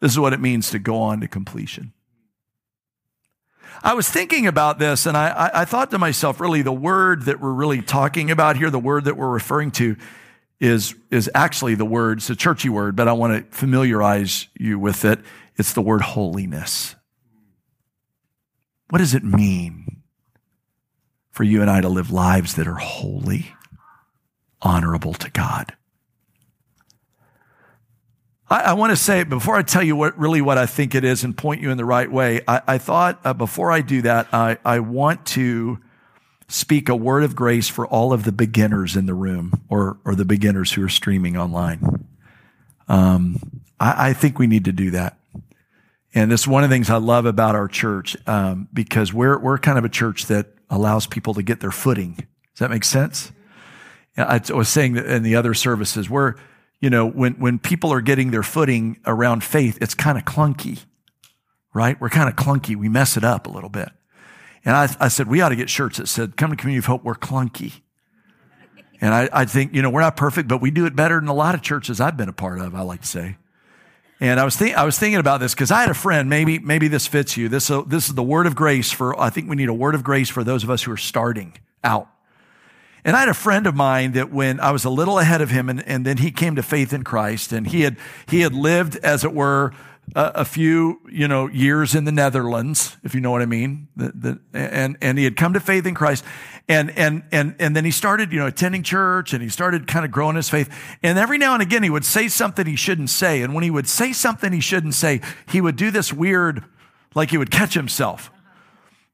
This 0.00 0.12
is 0.12 0.18
what 0.18 0.34
it 0.34 0.40
means 0.40 0.70
to 0.70 0.78
go 0.78 1.00
on 1.00 1.20
to 1.22 1.28
completion. 1.28 1.94
I 3.82 3.94
was 3.94 4.08
thinking 4.08 4.46
about 4.46 4.78
this 4.78 5.06
and 5.06 5.16
I, 5.16 5.50
I, 5.52 5.64
thought 5.64 5.90
to 5.90 5.98
myself, 5.98 6.40
really, 6.40 6.62
the 6.62 6.72
word 6.72 7.22
that 7.22 7.40
we're 7.40 7.52
really 7.52 7.82
talking 7.82 8.30
about 8.30 8.56
here, 8.56 8.70
the 8.70 8.78
word 8.78 9.04
that 9.04 9.16
we're 9.16 9.30
referring 9.30 9.70
to, 9.72 9.96
is, 10.60 10.94
is 11.10 11.28
actually 11.34 11.74
the 11.74 11.84
word, 11.84 12.18
it's 12.18 12.30
a 12.30 12.36
churchy 12.36 12.68
word, 12.68 12.96
but 12.96 13.08
I 13.08 13.12
want 13.12 13.50
to 13.50 13.56
familiarize 13.56 14.46
you 14.58 14.78
with 14.78 15.04
it. 15.04 15.20
It's 15.56 15.72
the 15.72 15.82
word 15.82 16.02
holiness. 16.02 16.94
What 18.90 18.98
does 18.98 19.14
it 19.14 19.24
mean 19.24 20.03
for 21.34 21.42
you 21.42 21.60
and 21.60 21.68
I 21.68 21.80
to 21.80 21.88
live 21.88 22.12
lives 22.12 22.54
that 22.54 22.68
are 22.68 22.76
holy, 22.76 23.54
honorable 24.62 25.14
to 25.14 25.28
God? 25.30 25.74
I, 28.48 28.60
I 28.60 28.72
want 28.74 28.92
to 28.92 28.96
say, 28.96 29.24
before 29.24 29.56
I 29.56 29.62
tell 29.62 29.82
you 29.82 29.96
what 29.96 30.16
really 30.16 30.40
what 30.40 30.58
I 30.58 30.66
think 30.66 30.94
it 30.94 31.02
is 31.04 31.24
and 31.24 31.36
point 31.36 31.60
you 31.60 31.72
in 31.72 31.76
the 31.76 31.84
right 31.84 32.10
way, 32.10 32.40
I, 32.46 32.62
I 32.68 32.78
thought 32.78 33.20
uh, 33.24 33.34
before 33.34 33.72
I 33.72 33.80
do 33.80 34.00
that, 34.02 34.28
I, 34.32 34.58
I 34.64 34.78
want 34.78 35.26
to 35.26 35.80
speak 36.46 36.88
a 36.88 36.94
word 36.94 37.24
of 37.24 37.34
grace 37.34 37.68
for 37.68 37.84
all 37.84 38.12
of 38.12 38.22
the 38.22 38.30
beginners 38.30 38.94
in 38.94 39.06
the 39.06 39.14
room 39.14 39.64
or, 39.68 39.98
or 40.04 40.14
the 40.14 40.24
beginners 40.24 40.72
who 40.72 40.84
are 40.84 40.88
streaming 40.88 41.36
online. 41.36 42.06
Um, 42.86 43.62
I, 43.80 44.10
I 44.10 44.12
think 44.12 44.38
we 44.38 44.46
need 44.46 44.66
to 44.66 44.72
do 44.72 44.92
that. 44.92 45.18
And 46.14 46.32
it's 46.32 46.46
one 46.46 46.62
of 46.62 46.70
the 46.70 46.76
things 46.76 46.90
I 46.90 46.98
love 46.98 47.26
about 47.26 47.56
our 47.56 47.66
church 47.66 48.16
um, 48.28 48.68
because 48.72 49.12
we're, 49.12 49.36
we're 49.36 49.58
kind 49.58 49.78
of 49.78 49.84
a 49.84 49.88
church 49.88 50.26
that 50.26 50.53
allows 50.70 51.06
people 51.06 51.34
to 51.34 51.42
get 51.42 51.60
their 51.60 51.70
footing. 51.70 52.14
Does 52.14 52.60
that 52.60 52.70
make 52.70 52.84
sense? 52.84 53.32
I 54.16 54.40
was 54.50 54.68
saying 54.68 54.94
that 54.94 55.06
in 55.06 55.22
the 55.22 55.36
other 55.36 55.54
services, 55.54 56.08
we're, 56.08 56.34
you 56.80 56.88
know, 56.88 57.06
when, 57.06 57.34
when 57.34 57.58
people 57.58 57.92
are 57.92 58.00
getting 58.00 58.30
their 58.30 58.42
footing 58.42 58.98
around 59.06 59.42
faith, 59.42 59.78
it's 59.80 59.94
kind 59.94 60.16
of 60.16 60.24
clunky, 60.24 60.84
right? 61.72 62.00
We're 62.00 62.10
kind 62.10 62.28
of 62.28 62.36
clunky. 62.36 62.76
We 62.76 62.88
mess 62.88 63.16
it 63.16 63.24
up 63.24 63.46
a 63.46 63.50
little 63.50 63.70
bit. 63.70 63.88
And 64.64 64.76
I, 64.76 64.88
I 65.00 65.08
said, 65.08 65.26
we 65.26 65.40
ought 65.40 65.48
to 65.50 65.56
get 65.56 65.68
shirts 65.68 65.98
that 65.98 66.06
said, 66.06 66.36
come 66.36 66.50
to 66.50 66.56
Community 66.56 66.78
of 66.78 66.86
Hope, 66.86 67.04
we're 67.04 67.14
clunky. 67.14 67.80
And 69.00 69.12
I, 69.12 69.28
I 69.32 69.44
think, 69.44 69.74
you 69.74 69.82
know, 69.82 69.90
we're 69.90 70.00
not 70.00 70.16
perfect, 70.16 70.48
but 70.48 70.62
we 70.62 70.70
do 70.70 70.86
it 70.86 70.96
better 70.96 71.18
than 71.18 71.28
a 71.28 71.34
lot 71.34 71.54
of 71.54 71.62
churches 71.62 72.00
I've 72.00 72.16
been 72.16 72.28
a 72.28 72.32
part 72.32 72.60
of, 72.60 72.74
I 72.74 72.82
like 72.82 73.02
to 73.02 73.06
say. 73.06 73.36
And 74.30 74.40
I 74.40 74.44
was, 74.44 74.60
I 74.60 74.84
was 74.84 74.98
thinking 74.98 75.20
about 75.20 75.40
this 75.40 75.54
because 75.54 75.70
I 75.70 75.80
had 75.80 75.90
a 75.90 75.94
friend, 75.94 76.30
maybe, 76.30 76.58
maybe 76.58 76.88
this 76.88 77.06
fits 77.06 77.36
you. 77.36 77.48
This, 77.48 77.70
uh, 77.70 77.82
this 77.86 78.08
is 78.08 78.14
the 78.14 78.22
word 78.22 78.46
of 78.46 78.54
grace 78.54 78.90
for, 78.90 79.18
I 79.20 79.30
think 79.30 79.48
we 79.48 79.56
need 79.56 79.68
a 79.68 79.74
word 79.74 79.94
of 79.94 80.02
grace 80.02 80.30
for 80.30 80.44
those 80.44 80.64
of 80.64 80.70
us 80.70 80.82
who 80.82 80.92
are 80.92 80.96
starting 80.96 81.58
out. 81.82 82.08
And 83.04 83.16
I 83.16 83.20
had 83.20 83.28
a 83.28 83.34
friend 83.34 83.66
of 83.66 83.74
mine 83.74 84.12
that 84.12 84.32
when 84.32 84.60
I 84.60 84.70
was 84.70 84.84
a 84.84 84.90
little 84.90 85.18
ahead 85.18 85.42
of 85.42 85.50
him 85.50 85.68
and, 85.68 85.86
and 85.86 86.06
then 86.06 86.16
he 86.16 86.30
came 86.30 86.56
to 86.56 86.62
faith 86.62 86.92
in 86.92 87.04
Christ 87.04 87.52
and 87.52 87.66
he 87.66 87.82
had, 87.82 87.98
he 88.26 88.40
had 88.40 88.54
lived, 88.54 88.96
as 88.96 89.24
it 89.24 89.34
were, 89.34 89.72
a, 90.14 90.32
a 90.36 90.44
few, 90.44 91.00
you 91.10 91.28
know, 91.28 91.48
years 91.48 91.94
in 91.94 92.04
the 92.04 92.12
Netherlands, 92.12 92.96
if 93.02 93.14
you 93.14 93.20
know 93.20 93.30
what 93.30 93.42
I 93.42 93.46
mean. 93.46 93.88
The, 93.96 94.12
the, 94.14 94.40
and, 94.52 94.96
and 95.00 95.18
he 95.18 95.24
had 95.24 95.36
come 95.36 95.52
to 95.52 95.60
faith 95.60 95.86
in 95.86 95.94
Christ 95.94 96.24
and, 96.68 96.90
and, 96.92 97.22
and, 97.30 97.54
and 97.58 97.76
then 97.76 97.84
he 97.84 97.90
started, 97.90 98.32
you 98.32 98.38
know, 98.38 98.46
attending 98.46 98.82
church 98.82 99.34
and 99.34 99.42
he 99.42 99.50
started 99.50 99.86
kind 99.86 100.04
of 100.04 100.10
growing 100.10 100.36
his 100.36 100.48
faith. 100.48 100.74
And 101.02 101.18
every 101.18 101.36
now 101.36 101.52
and 101.52 101.62
again, 101.62 101.82
he 101.82 101.90
would 101.90 102.06
say 102.06 102.28
something 102.28 102.64
he 102.64 102.76
shouldn't 102.76 103.10
say. 103.10 103.42
And 103.42 103.54
when 103.54 103.64
he 103.64 103.70
would 103.70 103.86
say 103.86 104.12
something 104.14 104.50
he 104.52 104.60
shouldn't 104.60 104.94
say, 104.94 105.20
he 105.50 105.60
would 105.60 105.76
do 105.76 105.90
this 105.90 106.12
weird, 106.12 106.64
like 107.14 107.30
he 107.30 107.38
would 107.38 107.50
catch 107.50 107.74
himself. 107.74 108.30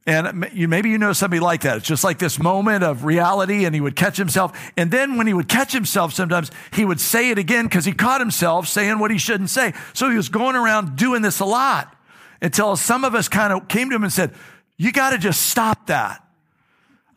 And 0.06 0.48
you, 0.52 0.66
maybe 0.66 0.90
you 0.90 0.98
know 0.98 1.12
somebody 1.12 1.40
like 1.40 1.62
that. 1.62 1.78
It's 1.78 1.86
just 1.86 2.04
like 2.04 2.18
this 2.18 2.38
moment 2.38 2.82
of 2.82 3.04
reality, 3.04 3.66
and 3.66 3.74
he 3.74 3.82
would 3.82 3.96
catch 3.96 4.16
himself. 4.16 4.72
And 4.76 4.90
then 4.90 5.18
when 5.18 5.26
he 5.26 5.34
would 5.34 5.48
catch 5.48 5.72
himself, 5.72 6.14
sometimes 6.14 6.50
he 6.72 6.86
would 6.86 7.00
say 7.00 7.30
it 7.30 7.38
again 7.38 7.66
because 7.66 7.84
he 7.84 7.92
caught 7.92 8.20
himself 8.20 8.66
saying 8.66 8.98
what 8.98 9.10
he 9.10 9.18
shouldn't 9.18 9.50
say. 9.50 9.74
So 9.92 10.08
he 10.08 10.16
was 10.16 10.30
going 10.30 10.56
around 10.56 10.96
doing 10.96 11.20
this 11.20 11.40
a 11.40 11.44
lot 11.44 11.94
until 12.40 12.76
some 12.76 13.04
of 13.04 13.14
us 13.14 13.28
kind 13.28 13.52
of 13.52 13.68
came 13.68 13.90
to 13.90 13.96
him 13.96 14.02
and 14.02 14.12
said, 14.12 14.34
You 14.78 14.90
got 14.90 15.10
to 15.10 15.18
just 15.18 15.42
stop 15.50 15.88
that. 15.88 16.24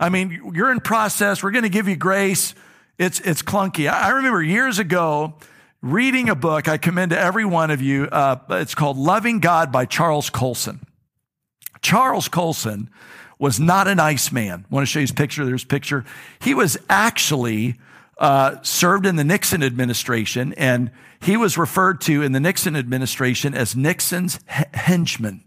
I 0.04 0.10
mean, 0.10 0.52
you're 0.54 0.70
in 0.70 0.82
process. 0.82 1.42
We're 1.42 1.52
going 1.52 1.64
to 1.64 1.70
give 1.70 1.88
you 1.88 1.96
grace. 1.96 2.56
It's, 2.98 3.22
it's 3.22 3.42
clunky. 3.42 3.90
I 3.90 4.10
remember 4.10 4.44
years 4.44 4.78
ago 4.78 5.36
reading 5.82 6.28
a 6.28 6.36
book 6.36 6.68
I 6.68 6.78
commend 6.78 7.12
to 7.12 7.20
every 7.20 7.46
one 7.46 7.72
of 7.72 7.82
you. 7.82 8.10
Uh, 8.12 8.36
it's 8.50 8.76
called 8.76 8.98
Loving 8.98 9.40
God 9.40 9.72
by 9.72 9.86
Charles 9.86 10.30
Colson. 10.30 10.86
Charles 11.82 12.28
Colson 12.28 12.90
was 13.40 13.62
not 13.62 13.88
a 13.88 13.96
nice 13.96 14.30
man. 14.30 14.66
I 14.70 14.76
want 14.76 14.86
to 14.86 14.92
show 14.92 15.00
you 15.00 15.04
his 15.04 15.14
picture. 15.14 15.46
There's 15.46 15.64
a 15.64 15.68
picture. 15.68 16.04
He 16.42 16.54
was 16.54 16.78
actually 16.90 17.76
uh, 18.18 18.62
served 18.62 19.06
in 19.06 19.16
the 19.16 19.24
Nixon 19.24 19.64
administration, 19.64 20.52
and 20.56 20.92
he 21.22 21.38
was 21.38 21.58
referred 21.58 22.02
to 22.02 22.22
in 22.24 22.34
the 22.34 22.42
Nixon 22.42 22.76
administration 22.76 23.54
as 23.54 23.74
Nixon's 23.74 24.38
henchman. 24.48 25.46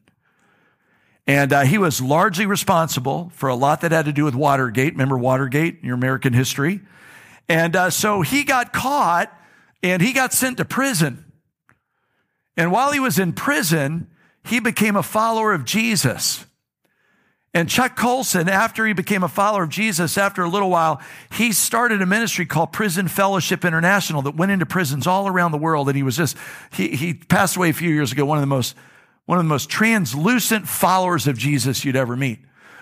And 1.27 1.53
uh, 1.53 1.63
he 1.63 1.77
was 1.77 2.01
largely 2.01 2.47
responsible 2.47 3.33
for 3.35 3.49
a 3.49 3.55
lot 3.55 3.81
that 3.81 3.91
had 3.91 4.05
to 4.05 4.13
do 4.13 4.25
with 4.25 4.35
Watergate. 4.35 4.93
Remember 4.93 5.19
Watergate 5.19 5.81
in 5.81 5.87
your 5.87 5.97
American 5.97 6.33
history? 6.33 6.81
And 7.49 7.75
uh, 7.75 7.91
so 7.91 8.23
he 8.23 8.45
got 8.45 8.73
caught 8.73 9.33
and 9.83 10.01
he 10.01 10.13
got 10.13 10.33
sent 10.33 10.59
to 10.59 10.65
prison. 10.65 11.25
And 12.57 12.71
while 12.73 12.93
he 12.93 13.01
was 13.01 13.19
in 13.19 13.33
prison, 13.33 14.09
he 14.45 14.61
became 14.61 14.97
a 14.97 15.03
follower 15.03 15.53
of 15.53 15.65
Jesus. 15.65 16.47
And 17.53 17.69
Chuck 17.69 17.97
Colson, 17.97 18.49
after 18.49 18.87
he 18.87 18.93
became 18.93 19.23
a 19.23 19.29
follower 19.29 19.63
of 19.63 19.71
Jesus, 19.71 20.19
after 20.19 20.43
a 20.43 20.49
little 20.49 20.69
while, 20.69 21.01
he 21.33 21.53
started 21.53 22.03
a 22.03 22.07
ministry 22.07 22.45
called 22.45 22.73
Prison 22.73 23.09
Fellowship 23.09 23.65
International 23.65 24.23
that 24.23 24.37
went 24.37 24.53
into 24.53 24.67
prisons 24.67 25.07
all 25.07 25.27
around 25.27 25.53
the 25.53 25.59
world. 25.59 25.89
And 25.89 25.97
he 25.97 26.03
was 26.03 26.17
just, 26.17 26.37
he, 26.71 26.89
he 26.89 27.15
passed 27.15 27.57
away 27.57 27.71
a 27.71 27.73
few 27.73 27.91
years 27.91 28.13
ago, 28.13 28.27
one 28.27 28.37
of 28.37 28.43
the 28.43 28.47
most, 28.47 28.77
one 29.27 29.39
of 29.39 29.45
the 29.45 29.49
most 29.49 29.69
translucent 29.69 30.67
followers 30.67 31.27
of 31.27 31.37
Jesus 31.37 31.85
you'd 31.85 31.97
ever 31.97 32.17
meet. 32.17 32.39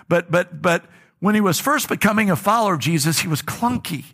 But, 0.07 0.31
but, 0.31 0.61
but 0.61 0.85
when 1.19 1.35
he 1.35 1.41
was 1.41 1.59
first 1.59 1.89
becoming 1.89 2.29
a 2.29 2.35
follower 2.35 2.75
of 2.75 2.79
Jesus, 2.79 3.19
he 3.19 3.27
was 3.27 3.41
clunky. 3.41 4.05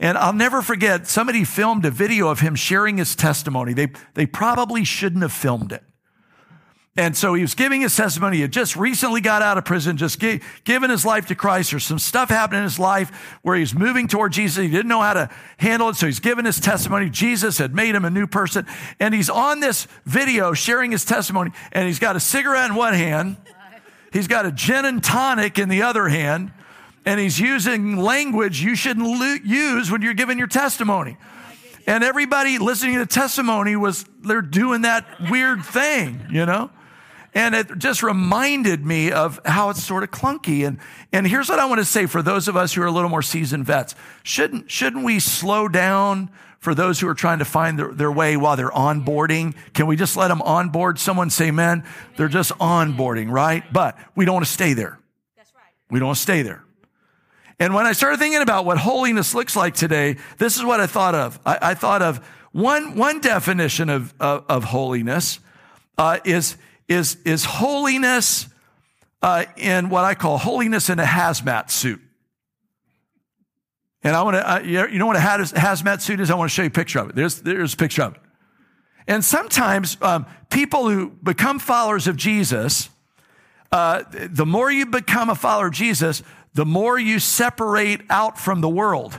And 0.00 0.16
I'll 0.16 0.32
never 0.32 0.62
forget, 0.62 1.08
somebody 1.08 1.42
filmed 1.44 1.84
a 1.84 1.90
video 1.90 2.28
of 2.28 2.38
him 2.38 2.54
sharing 2.54 2.98
his 2.98 3.16
testimony. 3.16 3.72
They, 3.72 3.88
they 4.14 4.26
probably 4.26 4.84
shouldn't 4.84 5.22
have 5.22 5.32
filmed 5.32 5.72
it. 5.72 5.82
And 6.96 7.16
so 7.16 7.34
he 7.34 7.42
was 7.42 7.54
giving 7.54 7.80
his 7.80 7.94
testimony. 7.94 8.36
He 8.36 8.42
had 8.42 8.52
just 8.52 8.74
recently 8.74 9.20
got 9.20 9.40
out 9.40 9.56
of 9.56 9.64
prison, 9.64 9.96
just 9.96 10.18
gave, 10.18 10.44
given 10.64 10.90
his 10.90 11.04
life 11.04 11.26
to 11.28 11.36
Christ. 11.36 11.70
There's 11.70 11.84
some 11.84 12.00
stuff 12.00 12.28
happening 12.28 12.58
in 12.58 12.64
his 12.64 12.80
life 12.80 13.38
where 13.42 13.56
he's 13.56 13.72
moving 13.72 14.08
toward 14.08 14.32
Jesus. 14.32 14.64
He 14.64 14.68
didn't 14.68 14.88
know 14.88 15.00
how 15.00 15.12
to 15.12 15.30
handle 15.58 15.88
it. 15.90 15.94
So 15.94 16.06
he's 16.06 16.18
giving 16.18 16.44
his 16.44 16.58
testimony. 16.58 17.08
Jesus 17.08 17.58
had 17.58 17.72
made 17.72 17.94
him 17.94 18.04
a 18.04 18.10
new 18.10 18.26
person. 18.26 18.66
And 18.98 19.14
he's 19.14 19.30
on 19.30 19.60
this 19.60 19.86
video 20.06 20.54
sharing 20.54 20.90
his 20.90 21.04
testimony. 21.04 21.52
And 21.70 21.86
he's 21.86 22.00
got 22.00 22.16
a 22.16 22.20
cigarette 22.20 22.70
in 22.70 22.74
one 22.74 22.94
hand. 22.94 23.36
He's 24.12 24.26
got 24.26 24.44
a 24.44 24.50
gin 24.50 24.84
and 24.84 25.02
tonic 25.04 25.56
in 25.56 25.68
the 25.68 25.82
other 25.82 26.08
hand. 26.08 26.50
And 27.06 27.20
he's 27.20 27.38
using 27.38 27.96
language 27.96 28.60
you 28.60 28.74
shouldn't 28.74 29.44
use 29.46 29.88
when 29.88 30.02
you're 30.02 30.14
giving 30.14 30.36
your 30.36 30.48
testimony. 30.48 31.16
And 31.86 32.02
everybody 32.02 32.58
listening 32.58 32.94
to 32.94 33.00
the 33.00 33.06
testimony 33.06 33.76
was, 33.76 34.04
they're 34.20 34.42
doing 34.42 34.82
that 34.82 35.06
weird 35.30 35.64
thing, 35.64 36.26
you 36.30 36.44
know? 36.44 36.70
And 37.34 37.54
it 37.54 37.78
just 37.78 38.02
reminded 38.02 38.84
me 38.84 39.12
of 39.12 39.40
how 39.44 39.70
it's 39.70 39.82
sort 39.82 40.02
of 40.02 40.10
clunky. 40.10 40.66
And, 40.66 40.78
and 41.12 41.26
here's 41.26 41.48
what 41.48 41.58
I 41.58 41.66
want 41.66 41.78
to 41.78 41.84
say 41.84 42.06
for 42.06 42.22
those 42.22 42.48
of 42.48 42.56
us 42.56 42.72
who 42.72 42.82
are 42.82 42.86
a 42.86 42.90
little 42.90 43.10
more 43.10 43.22
seasoned 43.22 43.66
vets. 43.66 43.94
Shouldn't, 44.22 44.70
shouldn't 44.70 45.04
we 45.04 45.20
slow 45.20 45.68
down 45.68 46.30
for 46.58 46.74
those 46.74 46.98
who 46.98 47.06
are 47.06 47.14
trying 47.14 47.38
to 47.38 47.44
find 47.44 47.78
their, 47.78 47.92
their 47.92 48.10
way 48.10 48.36
while 48.36 48.56
they're 48.56 48.70
onboarding? 48.70 49.54
Can 49.74 49.86
we 49.86 49.94
just 49.94 50.16
let 50.16 50.28
them 50.28 50.42
onboard? 50.42 50.98
Someone 50.98 51.30
say, 51.30 51.50
man, 51.50 51.84
they're 52.16 52.28
just 52.28 52.52
onboarding, 52.58 53.30
right? 53.30 53.62
But 53.72 53.98
we 54.16 54.24
don't 54.24 54.34
want 54.34 54.46
to 54.46 54.52
stay 54.52 54.72
there. 54.72 54.98
That's 55.36 55.54
right. 55.54 55.72
We 55.90 55.98
don't 55.98 56.06
want 56.08 56.16
to 56.16 56.22
stay 56.22 56.42
there. 56.42 56.64
And 57.60 57.74
when 57.74 57.86
I 57.86 57.92
started 57.92 58.18
thinking 58.18 58.40
about 58.40 58.64
what 58.64 58.78
holiness 58.78 59.34
looks 59.34 59.54
like 59.56 59.74
today, 59.74 60.16
this 60.38 60.56
is 60.56 60.64
what 60.64 60.80
I 60.80 60.86
thought 60.86 61.14
of. 61.14 61.38
I, 61.44 61.58
I 61.60 61.74
thought 61.74 62.02
of 62.02 62.18
one, 62.52 62.96
one 62.96 63.20
definition 63.20 63.90
of, 63.90 64.14
of, 64.18 64.44
of 64.48 64.64
holiness 64.64 65.40
uh, 65.96 66.18
is, 66.24 66.56
is, 66.88 67.16
is 67.24 67.44
holiness 67.44 68.46
uh, 69.22 69.44
in 69.56 69.90
what 69.90 70.04
I 70.04 70.14
call 70.14 70.38
holiness 70.38 70.88
in 70.90 70.98
a 70.98 71.04
hazmat 71.04 71.70
suit. 71.70 72.00
And 74.02 74.14
I 74.14 74.22
want 74.22 74.36
to, 74.36 74.50
uh, 74.50 74.58
you 74.60 74.98
know 74.98 75.06
what 75.06 75.16
a 75.16 75.20
hazmat 75.20 76.00
suit 76.00 76.20
is? 76.20 76.30
I 76.30 76.34
want 76.34 76.50
to 76.50 76.54
show 76.54 76.62
you 76.62 76.68
a 76.68 76.70
picture 76.70 77.00
of 77.00 77.10
it. 77.10 77.16
There's, 77.16 77.40
there's 77.42 77.74
a 77.74 77.76
picture 77.76 78.02
of 78.02 78.14
it. 78.14 78.20
And 79.08 79.24
sometimes 79.24 79.96
um, 80.02 80.26
people 80.50 80.88
who 80.88 81.10
become 81.10 81.58
followers 81.58 82.06
of 82.06 82.16
Jesus, 82.16 82.90
uh, 83.72 84.04
the 84.10 84.46
more 84.46 84.70
you 84.70 84.86
become 84.86 85.30
a 85.30 85.34
follower 85.34 85.66
of 85.66 85.72
Jesus, 85.72 86.22
the 86.54 86.64
more 86.64 86.98
you 86.98 87.18
separate 87.18 88.02
out 88.08 88.38
from 88.38 88.60
the 88.60 88.68
world. 88.68 89.18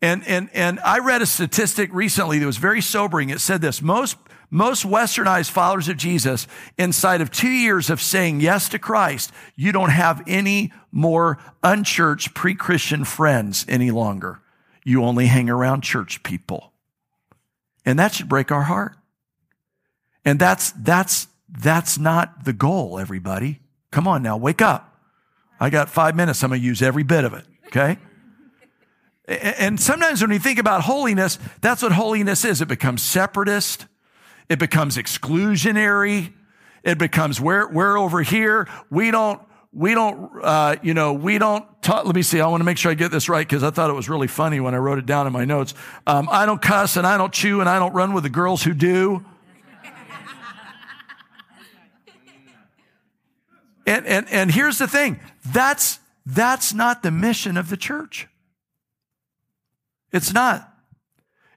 And, 0.00 0.26
and, 0.26 0.48
and 0.54 0.80
I 0.80 1.00
read 1.00 1.22
a 1.22 1.26
statistic 1.26 1.90
recently 1.92 2.38
that 2.38 2.46
was 2.46 2.56
very 2.56 2.80
sobering. 2.80 3.30
It 3.30 3.40
said 3.40 3.60
this 3.60 3.82
most, 3.82 4.16
most 4.50 4.84
westernized 4.86 5.50
followers 5.50 5.88
of 5.88 5.96
Jesus, 5.96 6.46
inside 6.76 7.20
of 7.20 7.30
two 7.30 7.50
years 7.50 7.90
of 7.90 8.00
saying 8.00 8.40
yes 8.40 8.68
to 8.70 8.78
Christ, 8.78 9.30
you 9.56 9.72
don't 9.72 9.90
have 9.90 10.22
any 10.26 10.72
more 10.90 11.38
unchurched 11.62 12.34
pre 12.34 12.54
Christian 12.54 13.04
friends 13.04 13.64
any 13.68 13.90
longer. 13.90 14.40
You 14.84 15.04
only 15.04 15.26
hang 15.26 15.50
around 15.50 15.82
church 15.82 16.22
people. 16.22 16.72
And 17.84 17.98
that 17.98 18.14
should 18.14 18.28
break 18.28 18.50
our 18.50 18.62
heart. 18.62 18.96
And 20.24 20.38
that's, 20.38 20.72
that's, 20.72 21.28
that's 21.48 21.98
not 21.98 22.44
the 22.44 22.52
goal, 22.52 22.98
everybody. 22.98 23.60
Come 23.90 24.08
on 24.08 24.22
now, 24.22 24.36
wake 24.36 24.62
up. 24.62 24.84
I 25.60 25.70
got 25.70 25.88
five 25.88 26.14
minutes. 26.14 26.42
I'm 26.42 26.50
going 26.50 26.60
to 26.60 26.66
use 26.66 26.82
every 26.82 27.02
bit 27.02 27.24
of 27.24 27.34
it. 27.34 27.44
Okay. 27.66 27.98
And 29.26 29.78
sometimes 29.78 30.22
when 30.22 30.30
you 30.30 30.38
think 30.38 30.58
about 30.58 30.82
holiness, 30.82 31.38
that's 31.60 31.82
what 31.82 31.92
holiness 31.92 32.44
is. 32.44 32.62
It 32.62 32.68
becomes 32.68 33.02
separatist. 33.02 33.86
It 34.48 34.58
becomes 34.58 34.96
exclusionary. 34.96 36.32
It 36.82 36.98
becomes 36.98 37.40
we're, 37.40 37.70
we're 37.70 37.98
over 37.98 38.22
here. 38.22 38.68
We 38.90 39.10
don't, 39.10 39.42
we 39.72 39.94
don't, 39.94 40.30
uh, 40.42 40.76
you 40.82 40.94
know, 40.94 41.12
we 41.12 41.38
don't 41.38 41.64
talk. 41.82 42.06
Let 42.06 42.14
me 42.14 42.22
see. 42.22 42.40
I 42.40 42.46
want 42.46 42.60
to 42.60 42.64
make 42.64 42.78
sure 42.78 42.90
I 42.90 42.94
get 42.94 43.10
this 43.10 43.28
right 43.28 43.46
because 43.46 43.62
I 43.62 43.70
thought 43.70 43.90
it 43.90 43.94
was 43.94 44.08
really 44.08 44.26
funny 44.26 44.60
when 44.60 44.74
I 44.74 44.78
wrote 44.78 44.98
it 44.98 45.04
down 45.04 45.26
in 45.26 45.32
my 45.32 45.44
notes. 45.44 45.74
Um, 46.06 46.28
I 46.30 46.46
don't 46.46 46.62
cuss 46.62 46.96
and 46.96 47.06
I 47.06 47.18
don't 47.18 47.32
chew 47.32 47.60
and 47.60 47.68
I 47.68 47.78
don't 47.78 47.92
run 47.92 48.14
with 48.14 48.22
the 48.22 48.30
girls 48.30 48.62
who 48.62 48.72
do. 48.72 49.24
and, 53.86 54.06
and, 54.06 54.26
and 54.30 54.50
here's 54.50 54.78
the 54.78 54.88
thing. 54.88 55.20
That's, 55.46 55.98
that's 56.24 56.72
not 56.72 57.02
the 57.02 57.10
mission 57.10 57.58
of 57.58 57.68
the 57.68 57.76
church. 57.76 58.28
It's 60.12 60.32
not. 60.32 60.67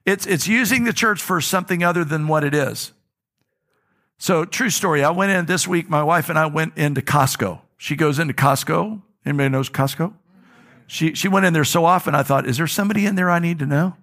It's, 0.04 0.26
it's 0.26 0.48
using 0.48 0.84
the 0.84 0.92
church 0.92 1.22
for 1.22 1.40
something 1.40 1.84
other 1.84 2.04
than 2.04 2.26
what 2.26 2.44
it 2.44 2.54
is. 2.54 2.92
So, 4.18 4.44
true 4.44 4.70
story. 4.70 5.02
I 5.02 5.10
went 5.10 5.32
in 5.32 5.46
this 5.46 5.66
week, 5.66 5.88
my 5.88 6.02
wife 6.02 6.28
and 6.28 6.38
I 6.38 6.46
went 6.46 6.76
into 6.76 7.00
Costco. 7.00 7.60
She 7.76 7.96
goes 7.96 8.18
into 8.18 8.34
Costco. 8.34 9.02
Anybody 9.24 9.48
knows 9.48 9.68
Costco? 9.68 10.14
She, 10.86 11.14
she 11.14 11.28
went 11.28 11.46
in 11.46 11.52
there 11.52 11.64
so 11.64 11.84
often, 11.84 12.14
I 12.14 12.22
thought, 12.22 12.46
is 12.46 12.56
there 12.56 12.66
somebody 12.66 13.06
in 13.06 13.14
there 13.14 13.30
I 13.30 13.38
need 13.38 13.58
to 13.60 13.66
know? 13.66 13.96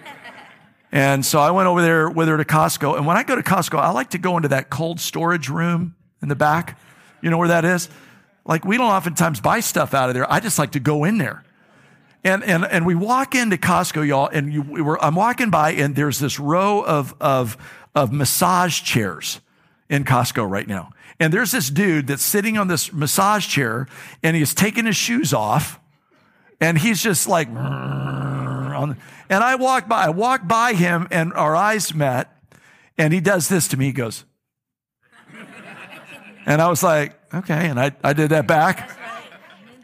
and 0.92 1.24
so 1.24 1.40
I 1.40 1.50
went 1.50 1.66
over 1.66 1.82
there 1.82 2.08
with 2.08 2.28
her 2.28 2.36
to 2.36 2.44
Costco. 2.44 2.96
And 2.96 3.06
when 3.06 3.16
I 3.16 3.22
go 3.22 3.34
to 3.34 3.42
Costco, 3.42 3.78
I 3.78 3.90
like 3.90 4.10
to 4.10 4.18
go 4.18 4.36
into 4.36 4.48
that 4.48 4.70
cold 4.70 5.00
storage 5.00 5.48
room 5.48 5.96
in 6.22 6.28
the 6.28 6.36
back. 6.36 6.78
You 7.22 7.30
know 7.30 7.38
where 7.38 7.48
that 7.48 7.64
is? 7.64 7.88
Like, 8.44 8.64
we 8.64 8.76
don't 8.76 8.90
oftentimes 8.90 9.40
buy 9.40 9.60
stuff 9.60 9.94
out 9.94 10.08
of 10.08 10.14
there. 10.14 10.30
I 10.32 10.40
just 10.40 10.58
like 10.58 10.72
to 10.72 10.80
go 10.80 11.04
in 11.04 11.18
there. 11.18 11.42
And, 12.24 12.42
and, 12.42 12.64
and 12.64 12.84
we 12.84 12.94
walk 12.94 13.34
into 13.34 13.56
Costco, 13.56 14.06
y'all, 14.06 14.28
and 14.28 14.52
you, 14.52 14.62
we 14.62 14.82
were, 14.82 15.02
I'm 15.02 15.14
walking 15.14 15.50
by 15.50 15.72
and 15.72 15.94
there's 15.94 16.18
this 16.18 16.40
row 16.40 16.82
of, 16.82 17.14
of, 17.20 17.56
of 17.94 18.12
massage 18.12 18.82
chairs 18.82 19.40
in 19.88 20.04
Costco 20.04 20.48
right 20.48 20.66
now. 20.66 20.90
And 21.20 21.32
there's 21.32 21.52
this 21.52 21.70
dude 21.70 22.08
that's 22.08 22.24
sitting 22.24 22.58
on 22.58 22.68
this 22.68 22.92
massage 22.92 23.46
chair 23.46 23.86
and 24.22 24.36
he's 24.36 24.54
taking 24.54 24.86
his 24.86 24.96
shoes 24.96 25.32
off 25.32 25.80
and 26.60 26.78
he's 26.78 27.02
just 27.02 27.28
like, 27.28 27.48
and 27.48 27.56
I 29.30 29.54
walk 29.54 29.88
by, 29.88 30.06
I 30.06 30.08
walk 30.10 30.46
by 30.46 30.74
him 30.74 31.08
and 31.10 31.32
our 31.32 31.54
eyes 31.54 31.94
met 31.94 32.32
and 32.98 33.12
he 33.12 33.20
does 33.20 33.48
this 33.48 33.68
to 33.68 33.76
me. 33.76 33.86
He 33.86 33.92
goes, 33.92 34.24
and 36.46 36.60
I 36.60 36.68
was 36.68 36.82
like, 36.82 37.14
okay. 37.32 37.68
And 37.68 37.78
I, 37.78 37.92
I 38.02 38.12
did 38.12 38.30
that 38.30 38.46
back. 38.46 38.90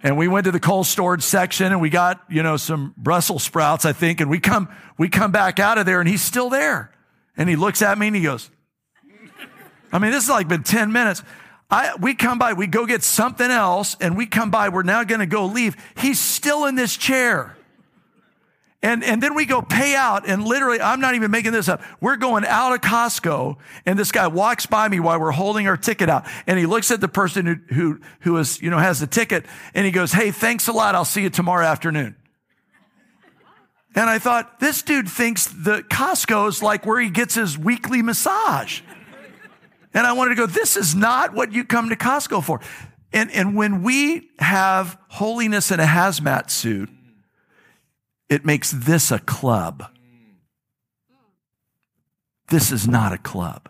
And 0.03 0.17
we 0.17 0.27
went 0.27 0.47
to 0.47 0.51
the 0.51 0.61
cold 0.61 0.87
storage 0.87 1.23
section 1.23 1.67
and 1.67 1.81
we 1.81 1.89
got, 1.89 2.23
you 2.29 2.43
know, 2.43 2.57
some 2.57 2.93
Brussels 2.97 3.45
sprouts, 3.45 3.85
I 3.85 3.93
think. 3.93 4.21
And 4.21 4.29
we 4.29 4.41
come, 4.41 4.69
we 4.99 5.09
come 5.09 5.31
back 5.31 5.61
out 5.61 5.79
of 5.79 5.87
there 5.87 6.01
and 6.01 6.09
he's 6.09 6.23
still 6.23 6.51
there. 6.51 6.93
And 7.37 7.49
he 7.49 7.57
looks 7.57 7.83
at 7.83 7.97
me 7.99 8.09
and 8.09 8.17
he 8.17 8.23
goes, 8.23 8.51
I 9.93 9.99
mean, 9.99 10.11
this 10.11 10.25
has 10.25 10.31
like 10.31 10.49
been 10.49 10.65
10 10.65 10.91
minutes. 10.91 11.23
I, 11.71 11.95
we 12.01 12.15
come 12.15 12.39
by, 12.39 12.53
we 12.53 12.67
go 12.67 12.85
get 12.85 13.03
something 13.03 13.51
else 13.51 13.97
and 14.01 14.17
we 14.17 14.27
come 14.27 14.51
by, 14.51 14.69
we're 14.71 14.83
now 14.83 15.05
going 15.05 15.21
to 15.21 15.27
go 15.27 15.47
leave. 15.47 15.77
He's 15.97 16.19
still 16.19 16.67
in 16.67 16.75
this 16.75 16.97
chair. 16.97 17.57
And, 18.85 19.05
and 19.05 19.23
then 19.23 19.35
we 19.35 19.45
go 19.47 19.63
pay 19.63 19.95
out 19.95 20.29
and 20.29 20.45
literally, 20.45 20.81
I'm 20.81 21.01
not 21.01 21.15
even 21.15 21.31
making 21.31 21.53
this 21.53 21.69
up. 21.69 21.83
We're 22.01 22.17
going 22.17 22.45
out 22.45 22.73
of 22.73 22.81
Costco 22.81 23.57
and 23.87 23.97
this 23.97 24.11
guy 24.11 24.27
walks 24.27 24.67
by 24.67 24.89
me 24.89 24.99
while 24.99 25.21
we're 25.21 25.31
holding 25.31 25.69
our 25.69 25.77
ticket 25.77 26.09
out 26.09 26.27
and 26.49 26.59
he 26.59 26.67
looks 26.67 26.91
at 26.91 27.01
the 27.01 27.07
person 27.07 27.47
who, 27.47 27.75
who, 27.75 28.01
who 28.21 28.37
is, 28.39 28.61
you 28.61 28.71
know, 28.71 28.79
has 28.79 28.99
the 28.99 29.07
ticket 29.07 29.47
and 29.75 29.87
he 29.87 29.93
goes, 29.93 30.13
Hey, 30.13 30.33
thanks 30.33 30.67
a 30.67 30.73
lot. 30.73 30.97
I'll 30.97 31.05
see 31.05 31.23
you 31.23 31.31
tomorrow 31.31 31.65
afternoon. 31.65 32.17
And 33.95 34.09
I 34.09 34.19
thought, 34.19 34.59
this 34.59 34.83
dude 34.83 35.09
thinks 35.09 35.47
the 35.47 35.83
Costco 35.83 36.49
is 36.49 36.63
like 36.63 36.85
where 36.85 37.01
he 37.01 37.11
gets 37.11 37.35
his 37.35 37.59
weekly 37.59 38.03
massage. 38.03 38.81
And 39.95 40.07
I 40.07 40.15
wanted 40.15 40.31
to 40.31 40.37
go, 40.37 40.47
this 40.47 40.77
is 40.77 40.95
not 40.95 41.35
what 41.35 41.53
you 41.53 41.65
come 41.65 41.91
to 41.91 41.97
Costco 41.97 42.43
for. 42.43 42.61
And, 43.13 43.31
and 43.31 43.55
when 43.55 43.83
we 43.83 44.31
have 44.39 44.99
holiness 45.09 45.71
in 45.71 45.79
a 45.79 45.85
hazmat 45.85 46.51
suit, 46.51 46.89
it 48.33 48.45
makes 48.45 48.71
this 48.71 49.11
a 49.11 49.19
club. 49.19 49.85
This 52.49 52.73
is 52.73 52.89
not 52.89 53.13
a 53.13 53.19
club. 53.19 53.69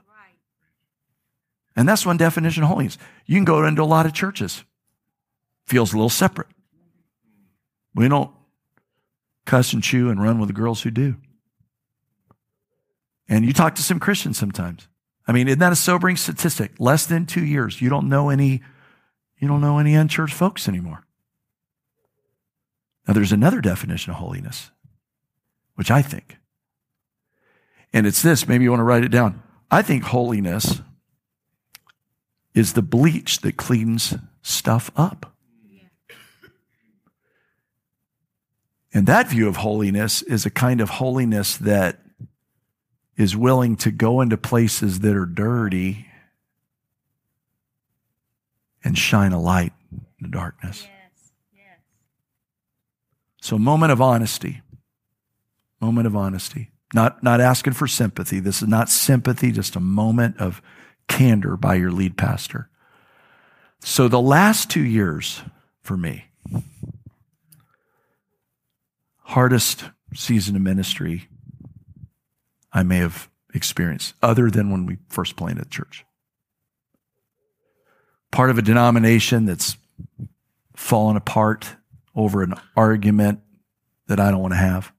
And 1.75 1.89
that's 1.89 2.05
one 2.05 2.17
definition 2.17 2.63
of 2.63 2.69
holiness. 2.69 2.99
You 3.27 3.37
can 3.37 3.45
go 3.45 3.65
into 3.65 3.83
a 3.83 3.85
lot 3.85 4.07
of 4.07 4.13
churches. 4.13 4.65
Feels 5.67 5.93
a 5.93 5.97
little 5.97 6.11
separate. 6.11 6.49
We 7.95 8.09
don't 8.09 8.31
cuss 9.47 9.73
and 9.73 9.83
chew 9.83 10.11
and 10.11 10.23
run 10.23 10.39
with 10.39 10.49
the 10.49 10.55
girls 10.55 10.83
who 10.83 10.91
do. 10.91 11.17
And 13.29 13.45
you 13.45 13.53
talk 13.53 13.75
to 13.77 13.83
some 13.83 14.01
Christians 14.01 14.39
sometimes. 14.39 14.89
I 15.27 15.33
mean, 15.33 15.49
isn't 15.49 15.61
that 15.61 15.73
a 15.73 15.77
sobering 15.77 16.17
statistic? 16.17 16.73
Less 16.79 17.07
than 17.07 17.27
two 17.27 17.45
years, 17.45 17.81
you 17.81 17.89
don't 17.89 18.09
know 18.09 18.29
any, 18.29 18.63
you 19.39 19.49
don't 19.49 19.61
know 19.61 19.79
any 19.79 19.95
unchurched 19.95 20.35
folks 20.35 20.69
anymore. 20.69 21.02
Now, 23.07 23.15
there's 23.15 23.33
another 23.33 23.61
definition 23.61 24.13
of 24.13 24.19
holiness, 24.19 24.71
which 25.75 25.91
I 25.91 26.03
think, 26.03 26.39
and 27.93 28.07
it's 28.07 28.23
this, 28.23 28.49
maybe 28.49 28.65
you 28.65 28.71
want 28.71 28.81
to 28.81 28.85
write 28.85 29.05
it 29.05 29.11
down. 29.11 29.43
I 29.71 29.83
think 29.83 30.05
holiness 30.05 30.81
is 32.55 32.75
the 32.75 32.83
bleach 32.83 33.41
that 33.41 33.57
cleans 33.57 34.15
stuff 34.43 34.91
up. 34.97 35.35
And 38.95 39.07
that 39.07 39.29
view 39.29 39.49
of 39.49 39.57
holiness 39.57 40.21
is 40.23 40.45
a 40.45 40.51
kind 40.51 40.81
of 40.81 40.91
holiness 40.91 41.57
that 41.57 42.01
is 43.17 43.37
willing 43.37 43.77
to 43.77 43.91
go 43.91 44.21
into 44.21 44.37
places 44.37 45.01
that 45.01 45.17
are 45.17 45.27
dirty 45.27 46.07
and 48.85 48.99
shine 48.99 49.33
a 49.33 49.41
light 49.41 49.73
in 49.91 50.05
the 50.21 50.29
darkness. 50.29 50.87
So, 53.43 53.59
moment 53.59 53.91
of 53.91 54.01
honesty. 54.01 54.63
Moment 55.81 56.07
of 56.07 56.15
honesty. 56.15 56.71
Not, 56.95 57.25
not 57.25 57.41
asking 57.41 57.73
for 57.73 57.89
sympathy. 57.89 58.39
This 58.39 58.63
is 58.63 58.69
not 58.69 58.89
sympathy, 58.89 59.51
just 59.51 59.75
a 59.75 59.81
moment 59.81 60.39
of 60.39 60.63
candor 61.09 61.57
by 61.57 61.75
your 61.75 61.91
lead 61.91 62.17
pastor. 62.17 62.71
So, 63.81 64.07
the 64.07 64.21
last 64.21 64.71
two 64.71 64.85
years 64.85 65.43
for 65.83 65.97
me, 65.97 66.27
hardest 69.23 69.87
season 70.15 70.55
of 70.55 70.63
ministry 70.63 71.29
I 72.73 72.85
may 72.85 72.99
have 72.99 73.29
experienced, 73.53 74.15
other 74.23 74.51
than 74.51 74.71
when 74.71 74.87
we 74.87 74.99
first 75.09 75.35
planted 75.35 75.69
church. 75.69 76.05
part 78.31 78.51
of 78.51 78.57
a 78.57 78.63
denomination 78.63 79.47
that's 79.47 79.77
fallen 80.77 81.17
apart 81.17 81.77
over 82.15 82.43
an 82.43 82.55
argument 82.77 83.41
that 84.07 84.21
I 84.21 84.31
don't 84.31 84.41
want 84.41 84.53
to 84.53 84.59
have. 84.59 84.93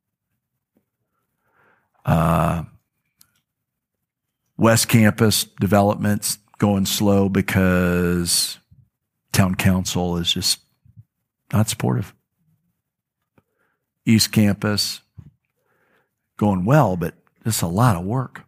Uh, 2.05 2.63
West 4.57 4.87
Campus 4.87 5.45
developments 5.59 6.37
going 6.57 6.85
slow 6.85 7.29
because 7.29 8.59
town 9.31 9.55
council 9.55 10.17
is 10.17 10.31
just 10.33 10.59
not 11.51 11.69
supportive. 11.69 12.13
East 14.05 14.31
Campus 14.31 15.01
going 16.37 16.65
well, 16.65 16.97
but 16.97 17.15
just 17.43 17.61
a 17.61 17.67
lot 17.67 17.95
of 17.95 18.03
work. 18.03 18.43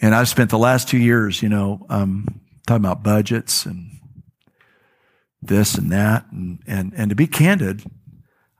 And 0.00 0.14
I've 0.14 0.28
spent 0.28 0.50
the 0.50 0.58
last 0.58 0.88
two 0.88 0.98
years, 0.98 1.42
you 1.42 1.48
know, 1.48 1.84
um, 1.88 2.40
talking 2.66 2.84
about 2.84 3.02
budgets 3.02 3.66
and 3.66 3.89
this 5.42 5.74
and 5.74 5.90
that. 5.92 6.26
And, 6.30 6.60
and, 6.66 6.92
and 6.96 7.10
to 7.10 7.16
be 7.16 7.26
candid, 7.26 7.84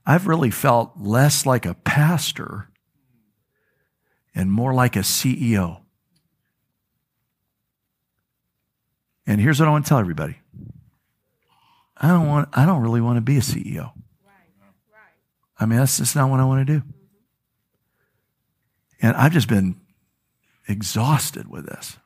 I've 0.06 0.26
really 0.26 0.50
felt 0.50 0.92
less 0.98 1.46
like 1.46 1.66
a 1.66 1.74
pastor 1.74 2.68
and 4.34 4.50
more 4.50 4.72
like 4.72 4.96
a 4.96 5.00
CEO. 5.00 5.80
And 9.26 9.40
here's 9.40 9.60
what 9.60 9.68
I 9.68 9.70
want 9.70 9.84
to 9.84 9.88
tell 9.88 9.98
everybody. 9.98 10.38
I 11.96 12.08
don't 12.08 12.26
want 12.26 12.48
I 12.54 12.64
don't 12.64 12.82
really 12.82 13.02
want 13.02 13.18
to 13.18 13.20
be 13.20 13.36
a 13.36 13.40
CEO. 13.40 13.92
I 15.58 15.66
mean, 15.66 15.78
that's 15.78 15.98
just 15.98 16.16
not 16.16 16.30
what 16.30 16.40
I 16.40 16.44
want 16.44 16.66
to 16.66 16.80
do. 16.80 16.82
And 19.02 19.14
I've 19.16 19.32
just 19.32 19.48
been 19.48 19.78
exhausted 20.66 21.48
with 21.48 21.66
this. 21.66 21.98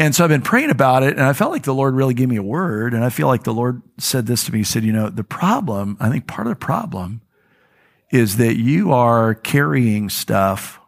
And 0.00 0.14
so 0.14 0.24
I've 0.24 0.30
been 0.30 0.40
praying 0.40 0.70
about 0.70 1.02
it, 1.02 1.18
and 1.18 1.20
I 1.20 1.34
felt 1.34 1.52
like 1.52 1.64
the 1.64 1.74
Lord 1.74 1.94
really 1.94 2.14
gave 2.14 2.30
me 2.30 2.36
a 2.36 2.42
word. 2.42 2.94
And 2.94 3.04
I 3.04 3.10
feel 3.10 3.26
like 3.26 3.42
the 3.42 3.52
Lord 3.52 3.82
said 3.98 4.24
this 4.24 4.44
to 4.44 4.52
me. 4.52 4.60
He 4.60 4.64
said, 4.64 4.82
You 4.82 4.94
know, 4.94 5.10
the 5.10 5.22
problem, 5.22 5.98
I 6.00 6.08
think 6.08 6.26
part 6.26 6.46
of 6.46 6.52
the 6.52 6.56
problem 6.56 7.20
is 8.10 8.38
that 8.38 8.56
you 8.56 8.92
are 8.92 9.34
carrying 9.34 10.08
stuff 10.08 10.80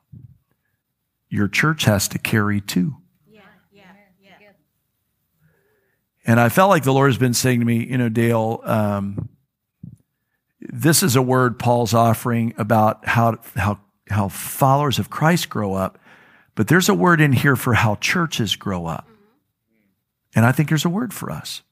your 1.28 1.46
church 1.46 1.84
has 1.84 2.08
to 2.08 2.18
carry 2.18 2.62
too. 2.62 2.96
Yeah, 3.30 3.42
yeah, 3.70 3.82
yeah. 4.22 4.48
And 6.24 6.40
I 6.40 6.48
felt 6.48 6.70
like 6.70 6.84
the 6.84 6.92
Lord 6.94 7.10
has 7.10 7.18
been 7.18 7.34
saying 7.34 7.60
to 7.60 7.66
me, 7.66 7.84
you 7.84 7.98
know, 7.98 8.08
Dale, 8.08 8.62
um, 8.64 9.28
this 10.58 11.02
is 11.02 11.16
a 11.16 11.22
word 11.22 11.58
Paul's 11.58 11.92
offering 11.92 12.54
about 12.56 13.06
how, 13.06 13.36
how, 13.56 13.78
how 14.08 14.28
followers 14.28 14.98
of 14.98 15.10
Christ 15.10 15.50
grow 15.50 15.74
up. 15.74 15.98
But 16.54 16.68
there's 16.68 16.88
a 16.88 16.94
word 16.94 17.20
in 17.20 17.32
here 17.32 17.56
for 17.56 17.74
how 17.74 17.96
churches 17.96 18.56
grow 18.56 18.86
up. 18.86 19.08
And 20.34 20.44
I 20.44 20.52
think 20.52 20.68
there's 20.68 20.84
a 20.84 20.90
word 20.90 21.12
for 21.12 21.30
us. 21.30 21.62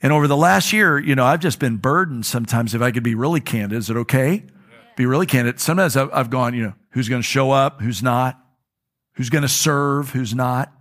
And 0.00 0.12
over 0.12 0.26
the 0.26 0.36
last 0.36 0.72
year, 0.72 0.98
you 0.98 1.14
know, 1.14 1.24
I've 1.24 1.40
just 1.40 1.58
been 1.58 1.76
burdened 1.76 2.24
sometimes. 2.24 2.74
If 2.74 2.82
I 2.82 2.90
could 2.90 3.02
be 3.02 3.14
really 3.14 3.40
candid, 3.40 3.78
is 3.78 3.90
it 3.90 3.96
okay? 3.96 4.44
Be 4.96 5.06
really 5.06 5.26
candid. 5.26 5.60
Sometimes 5.60 5.96
I've, 5.96 6.30
gone, 6.30 6.54
you 6.54 6.62
know, 6.62 6.74
who's 6.90 7.08
going 7.08 7.22
to 7.22 7.26
show 7.26 7.50
up, 7.50 7.80
who's 7.80 8.02
not, 8.02 8.38
who's 9.14 9.30
going 9.30 9.42
to 9.42 9.48
serve, 9.48 10.10
who's 10.10 10.34
not, 10.34 10.72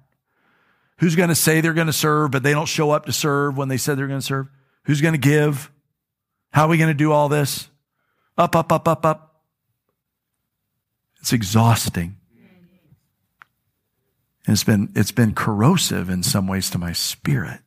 who's 0.99 1.15
going 1.15 1.29
to 1.29 1.35
say 1.35 1.61
they're 1.61 1.73
going 1.73 1.87
to 1.87 1.93
serve, 1.93 2.31
but 2.31 2.43
they 2.43 2.51
don't 2.51 2.67
show 2.67 2.91
up 2.91 3.05
to 3.05 3.13
serve 3.13 3.57
when 3.57 3.69
they 3.69 3.77
said 3.77 3.97
they're 3.97 4.07
going 4.07 4.19
to 4.19 4.25
serve, 4.25 4.47
who's 4.83 5.01
going 5.01 5.13
to 5.13 5.19
give, 5.19 5.71
how 6.51 6.65
are 6.65 6.69
we 6.69 6.77
going 6.77 6.89
to 6.89 6.93
do 6.93 7.11
all 7.11 7.29
this? 7.29 7.69
Up, 8.37 8.55
up, 8.55 8.71
up, 8.71 8.87
up, 8.87 9.05
up. 9.05 9.26
It's 11.27 11.33
exhausting. 11.33 12.15
And 14.45 14.53
it's 14.53 14.63
been, 14.63 14.93
it's 14.95 15.11
been 15.11 15.35
corrosive 15.35 16.09
in 16.09 16.23
some 16.23 16.47
ways 16.47 16.69
to 16.69 16.77
my 16.77 16.93
spirit. 16.93 17.59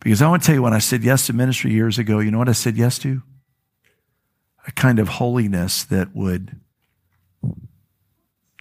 Because 0.00 0.22
I 0.22 0.28
want 0.28 0.42
to 0.42 0.46
tell 0.46 0.54
you, 0.54 0.62
when 0.62 0.72
I 0.72 0.78
said 0.78 1.04
yes 1.04 1.26
to 1.26 1.34
ministry 1.34 1.72
years 1.72 1.98
ago, 1.98 2.20
you 2.20 2.30
know 2.30 2.38
what 2.38 2.48
I 2.48 2.52
said 2.52 2.78
yes 2.78 2.98
to? 3.00 3.20
A 4.66 4.72
kind 4.72 4.98
of 4.98 5.08
holiness 5.08 5.84
that 5.84 6.16
would 6.16 6.58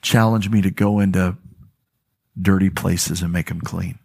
challenge 0.02 0.50
me 0.50 0.62
to 0.62 0.70
go 0.70 1.00
into 1.00 1.38
dirty 2.38 2.70
places 2.70 3.22
and 3.22 3.32
make 3.32 3.48
them 3.48 3.62
clean. 3.62 4.00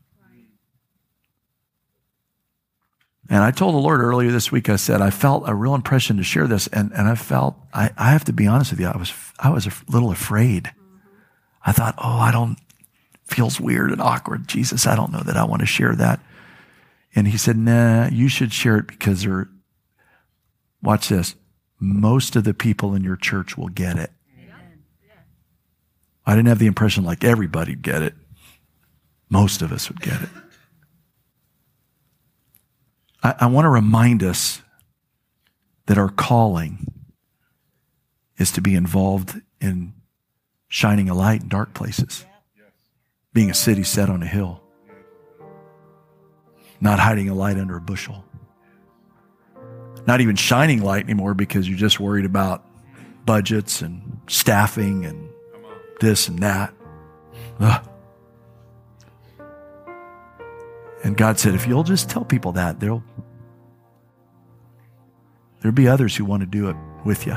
And 3.30 3.44
I 3.44 3.50
told 3.50 3.74
the 3.74 3.78
Lord 3.78 4.00
earlier 4.00 4.30
this 4.30 4.50
week, 4.50 4.70
I 4.70 4.76
said, 4.76 5.02
I 5.02 5.10
felt 5.10 5.48
a 5.48 5.54
real 5.54 5.74
impression 5.74 6.16
to 6.16 6.22
share 6.22 6.46
this. 6.46 6.66
And, 6.68 6.92
and 6.92 7.06
I 7.06 7.14
felt, 7.14 7.56
I, 7.74 7.90
I 7.96 8.12
have 8.12 8.24
to 8.24 8.32
be 8.32 8.46
honest 8.46 8.70
with 8.70 8.80
you, 8.80 8.86
I 8.86 8.96
was, 8.96 9.12
I 9.38 9.50
was 9.50 9.66
a 9.66 9.72
little 9.88 10.10
afraid. 10.10 10.72
I 11.64 11.72
thought, 11.72 11.94
oh, 11.98 12.18
I 12.18 12.32
don't, 12.32 12.58
feels 13.24 13.60
weird 13.60 13.92
and 13.92 14.00
awkward. 14.00 14.48
Jesus, 14.48 14.86
I 14.86 14.96
don't 14.96 15.12
know 15.12 15.22
that 15.22 15.36
I 15.36 15.44
want 15.44 15.60
to 15.60 15.66
share 15.66 15.94
that. 15.96 16.20
And 17.14 17.28
he 17.28 17.36
said, 17.36 17.58
nah, 17.58 18.08
you 18.08 18.28
should 18.28 18.52
share 18.52 18.78
it 18.78 18.86
because 18.86 19.22
they're, 19.22 19.48
watch 20.82 21.08
this, 21.08 21.34
most 21.78 22.34
of 22.34 22.44
the 22.44 22.54
people 22.54 22.94
in 22.94 23.04
your 23.04 23.16
church 23.16 23.58
will 23.58 23.68
get 23.68 23.98
it. 23.98 24.10
I 26.24 26.34
didn't 26.34 26.48
have 26.48 26.58
the 26.58 26.66
impression 26.66 27.04
like 27.04 27.24
everybody'd 27.24 27.82
get 27.82 28.02
it. 28.02 28.14
Most 29.30 29.62
of 29.62 29.72
us 29.72 29.88
would 29.88 30.00
get 30.00 30.22
it. 30.22 30.28
I, 33.22 33.34
I 33.40 33.46
want 33.46 33.64
to 33.64 33.70
remind 33.70 34.22
us 34.22 34.62
that 35.86 35.98
our 35.98 36.08
calling 36.08 36.86
is 38.36 38.52
to 38.52 38.60
be 38.60 38.74
involved 38.74 39.40
in 39.60 39.94
shining 40.68 41.08
a 41.08 41.14
light 41.14 41.42
in 41.42 41.48
dark 41.48 41.74
places, 41.74 42.24
being 43.32 43.50
a 43.50 43.54
city 43.54 43.82
set 43.82 44.08
on 44.10 44.22
a 44.22 44.26
hill, 44.26 44.62
not 46.80 46.98
hiding 46.98 47.28
a 47.28 47.34
light 47.34 47.56
under 47.56 47.76
a 47.76 47.80
bushel, 47.80 48.24
not 50.06 50.20
even 50.20 50.36
shining 50.36 50.82
light 50.82 51.04
anymore 51.04 51.34
because 51.34 51.68
you're 51.68 51.78
just 51.78 51.98
worried 51.98 52.24
about 52.24 52.64
budgets 53.24 53.82
and 53.82 54.20
staffing 54.28 55.04
and 55.04 55.28
this 56.00 56.28
and 56.28 56.38
that. 56.40 56.72
Ugh. 57.60 57.88
And 61.08 61.16
God 61.16 61.38
said, 61.38 61.54
if 61.54 61.66
you'll 61.66 61.84
just 61.84 62.10
tell 62.10 62.22
people 62.22 62.52
that, 62.52 62.80
there'll 62.80 63.02
there'll 65.62 65.74
be 65.74 65.88
others 65.88 66.14
who 66.14 66.26
want 66.26 66.42
to 66.42 66.46
do 66.46 66.68
it 66.68 66.76
with 67.02 67.26
you. 67.26 67.34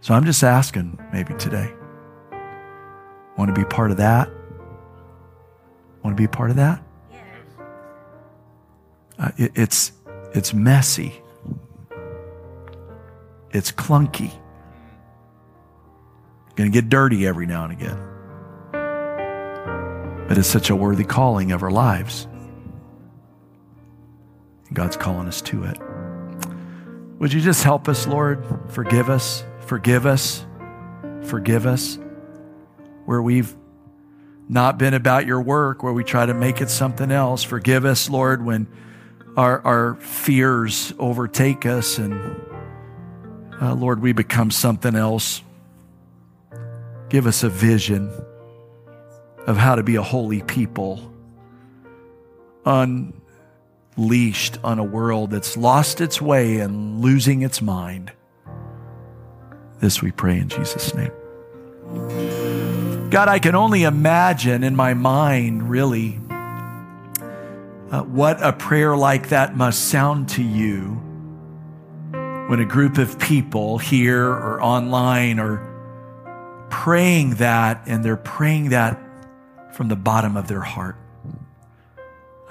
So 0.00 0.14
I'm 0.14 0.24
just 0.24 0.42
asking 0.42 0.98
maybe 1.12 1.34
today. 1.34 1.70
Want 3.36 3.54
to 3.54 3.60
be 3.60 3.66
part 3.66 3.90
of 3.90 3.98
that? 3.98 4.30
Want 6.02 6.16
to 6.16 6.22
be 6.22 6.26
part 6.26 6.48
of 6.48 6.56
that? 6.56 6.82
Uh, 9.18 9.30
it, 9.36 9.52
it's 9.54 9.92
it's 10.34 10.54
messy. 10.54 11.20
It's 13.50 13.70
clunky. 13.72 14.32
Going 16.56 16.72
to 16.72 16.74
get 16.74 16.88
dirty 16.88 17.26
every 17.26 17.44
now 17.44 17.64
and 17.64 17.74
again. 17.74 18.07
But 20.28 20.36
it's 20.36 20.48
such 20.48 20.70
a 20.70 20.76
worthy 20.76 21.04
calling 21.04 21.52
of 21.52 21.62
our 21.62 21.70
lives. 21.70 22.28
God's 24.72 24.96
calling 24.96 25.26
us 25.26 25.40
to 25.42 25.64
it. 25.64 25.78
Would 27.18 27.32
you 27.32 27.40
just 27.40 27.64
help 27.64 27.88
us, 27.88 28.06
Lord? 28.06 28.44
Forgive 28.68 29.10
us, 29.10 29.42
forgive 29.60 30.06
us, 30.06 30.46
forgive 31.22 31.66
us 31.66 31.98
where 33.06 33.22
we've 33.22 33.56
not 34.48 34.78
been 34.78 34.94
about 34.94 35.26
your 35.26 35.40
work, 35.40 35.82
where 35.82 35.92
we 35.92 36.04
try 36.04 36.26
to 36.26 36.34
make 36.34 36.60
it 36.60 36.68
something 36.68 37.10
else. 37.10 37.42
Forgive 37.42 37.84
us, 37.84 38.10
Lord, 38.10 38.44
when 38.44 38.66
our, 39.36 39.60
our 39.64 39.94
fears 39.96 40.92
overtake 40.98 41.64
us 41.64 41.98
and, 41.98 42.40
uh, 43.60 43.74
Lord, 43.74 44.00
we 44.00 44.12
become 44.12 44.50
something 44.50 44.94
else. 44.94 45.42
Give 47.08 47.26
us 47.26 47.42
a 47.42 47.48
vision 47.48 48.12
of 49.48 49.56
how 49.56 49.74
to 49.74 49.82
be 49.82 49.96
a 49.96 50.02
holy 50.02 50.42
people, 50.42 51.10
unleashed 52.66 54.58
on 54.62 54.78
a 54.78 54.84
world 54.84 55.30
that's 55.30 55.56
lost 55.56 56.02
its 56.02 56.20
way 56.20 56.58
and 56.58 57.00
losing 57.00 57.40
its 57.40 57.62
mind. 57.62 58.12
This 59.80 60.02
we 60.02 60.10
pray 60.12 60.36
in 60.36 60.50
Jesus' 60.50 60.94
name. 60.94 61.10
God, 63.08 63.28
I 63.28 63.38
can 63.38 63.54
only 63.54 63.84
imagine 63.84 64.62
in 64.62 64.76
my 64.76 64.92
mind, 64.92 65.70
really, 65.70 66.20
uh, 67.90 68.02
what 68.02 68.42
a 68.42 68.52
prayer 68.52 68.94
like 68.98 69.30
that 69.30 69.56
must 69.56 69.88
sound 69.88 70.28
to 70.30 70.42
you 70.42 71.00
when 72.48 72.60
a 72.60 72.66
group 72.66 72.98
of 72.98 73.18
people 73.18 73.78
here 73.78 74.28
or 74.28 74.62
online 74.62 75.40
are 75.40 75.66
praying 76.68 77.36
that 77.36 77.84
and 77.86 78.04
they're 78.04 78.14
praying 78.18 78.68
that 78.68 79.07
from 79.72 79.88
the 79.88 79.96
bottom 79.96 80.36
of 80.36 80.48
their 80.48 80.60
heart. 80.60 80.96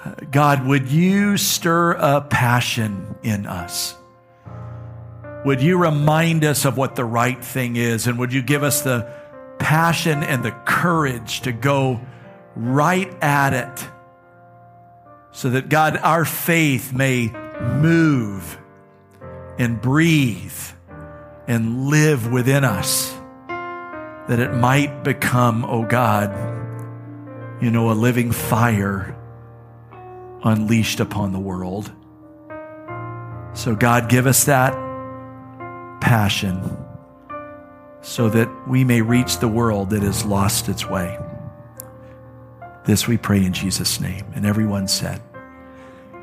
Uh, 0.04 0.14
God, 0.30 0.66
would 0.66 0.88
you 0.88 1.36
stir 1.36 1.96
up 1.96 2.30
passion 2.30 3.16
in 3.22 3.46
us? 3.46 3.96
Would 5.44 5.60
you 5.60 5.78
remind 5.78 6.44
us 6.44 6.64
of 6.64 6.76
what 6.76 6.96
the 6.96 7.04
right 7.04 7.42
thing 7.42 7.76
is? 7.76 8.06
And 8.06 8.18
would 8.18 8.32
you 8.32 8.42
give 8.42 8.62
us 8.62 8.82
the 8.82 9.10
passion 9.58 10.22
and 10.22 10.44
the 10.44 10.50
courage 10.50 11.42
to 11.42 11.52
go 11.52 12.00
right 12.54 13.12
at 13.22 13.54
it 13.54 13.88
so 15.32 15.50
that 15.50 15.68
God, 15.68 15.96
our 15.96 16.24
faith 16.24 16.92
may 16.92 17.28
move 17.60 18.58
and 19.58 19.80
breathe 19.80 20.52
and 21.46 21.86
live 21.86 22.30
within 22.32 22.64
us, 22.64 23.12
that 23.48 24.38
it 24.38 24.54
might 24.54 25.02
become, 25.02 25.64
oh 25.64 25.84
God, 25.84 26.57
you 27.60 27.70
know, 27.70 27.90
a 27.90 27.94
living 27.94 28.32
fire 28.32 29.16
unleashed 30.44 31.00
upon 31.00 31.32
the 31.32 31.38
world. 31.38 31.90
So, 33.54 33.74
God, 33.74 34.08
give 34.08 34.26
us 34.26 34.44
that 34.44 34.72
passion 36.00 36.76
so 38.00 38.28
that 38.28 38.48
we 38.68 38.84
may 38.84 39.02
reach 39.02 39.38
the 39.38 39.48
world 39.48 39.90
that 39.90 40.02
has 40.02 40.24
lost 40.24 40.68
its 40.68 40.88
way. 40.88 41.18
This 42.84 43.06
we 43.08 43.16
pray 43.16 43.44
in 43.44 43.52
Jesus' 43.52 44.00
name. 44.00 44.24
And 44.34 44.46
everyone 44.46 44.88
said, 44.88 45.20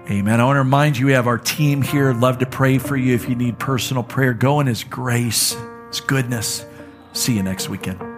Amen. 0.10 0.40
I 0.40 0.46
want 0.46 0.56
to 0.56 0.60
remind 0.60 0.98
you 0.98 1.08
we 1.08 1.14
have 1.14 1.28
our 1.28 1.40
team 1.40 1.82
here. 1.82 2.14
Love 2.14 2.40
to 2.40 2.46
pray 2.46 2.78
for 2.78 2.96
you 2.96 3.16
if 3.16 3.28
you 3.28 3.36
need 3.36 3.58
personal 3.58 4.04
prayer. 4.04 4.34
Go 4.34 4.60
in 4.60 4.68
His 4.68 4.84
grace, 4.84 5.58
His 5.90 6.00
goodness. 6.00 6.66
See 7.14 7.36
you 7.36 7.44
next 7.44 7.70
weekend. 7.70 8.14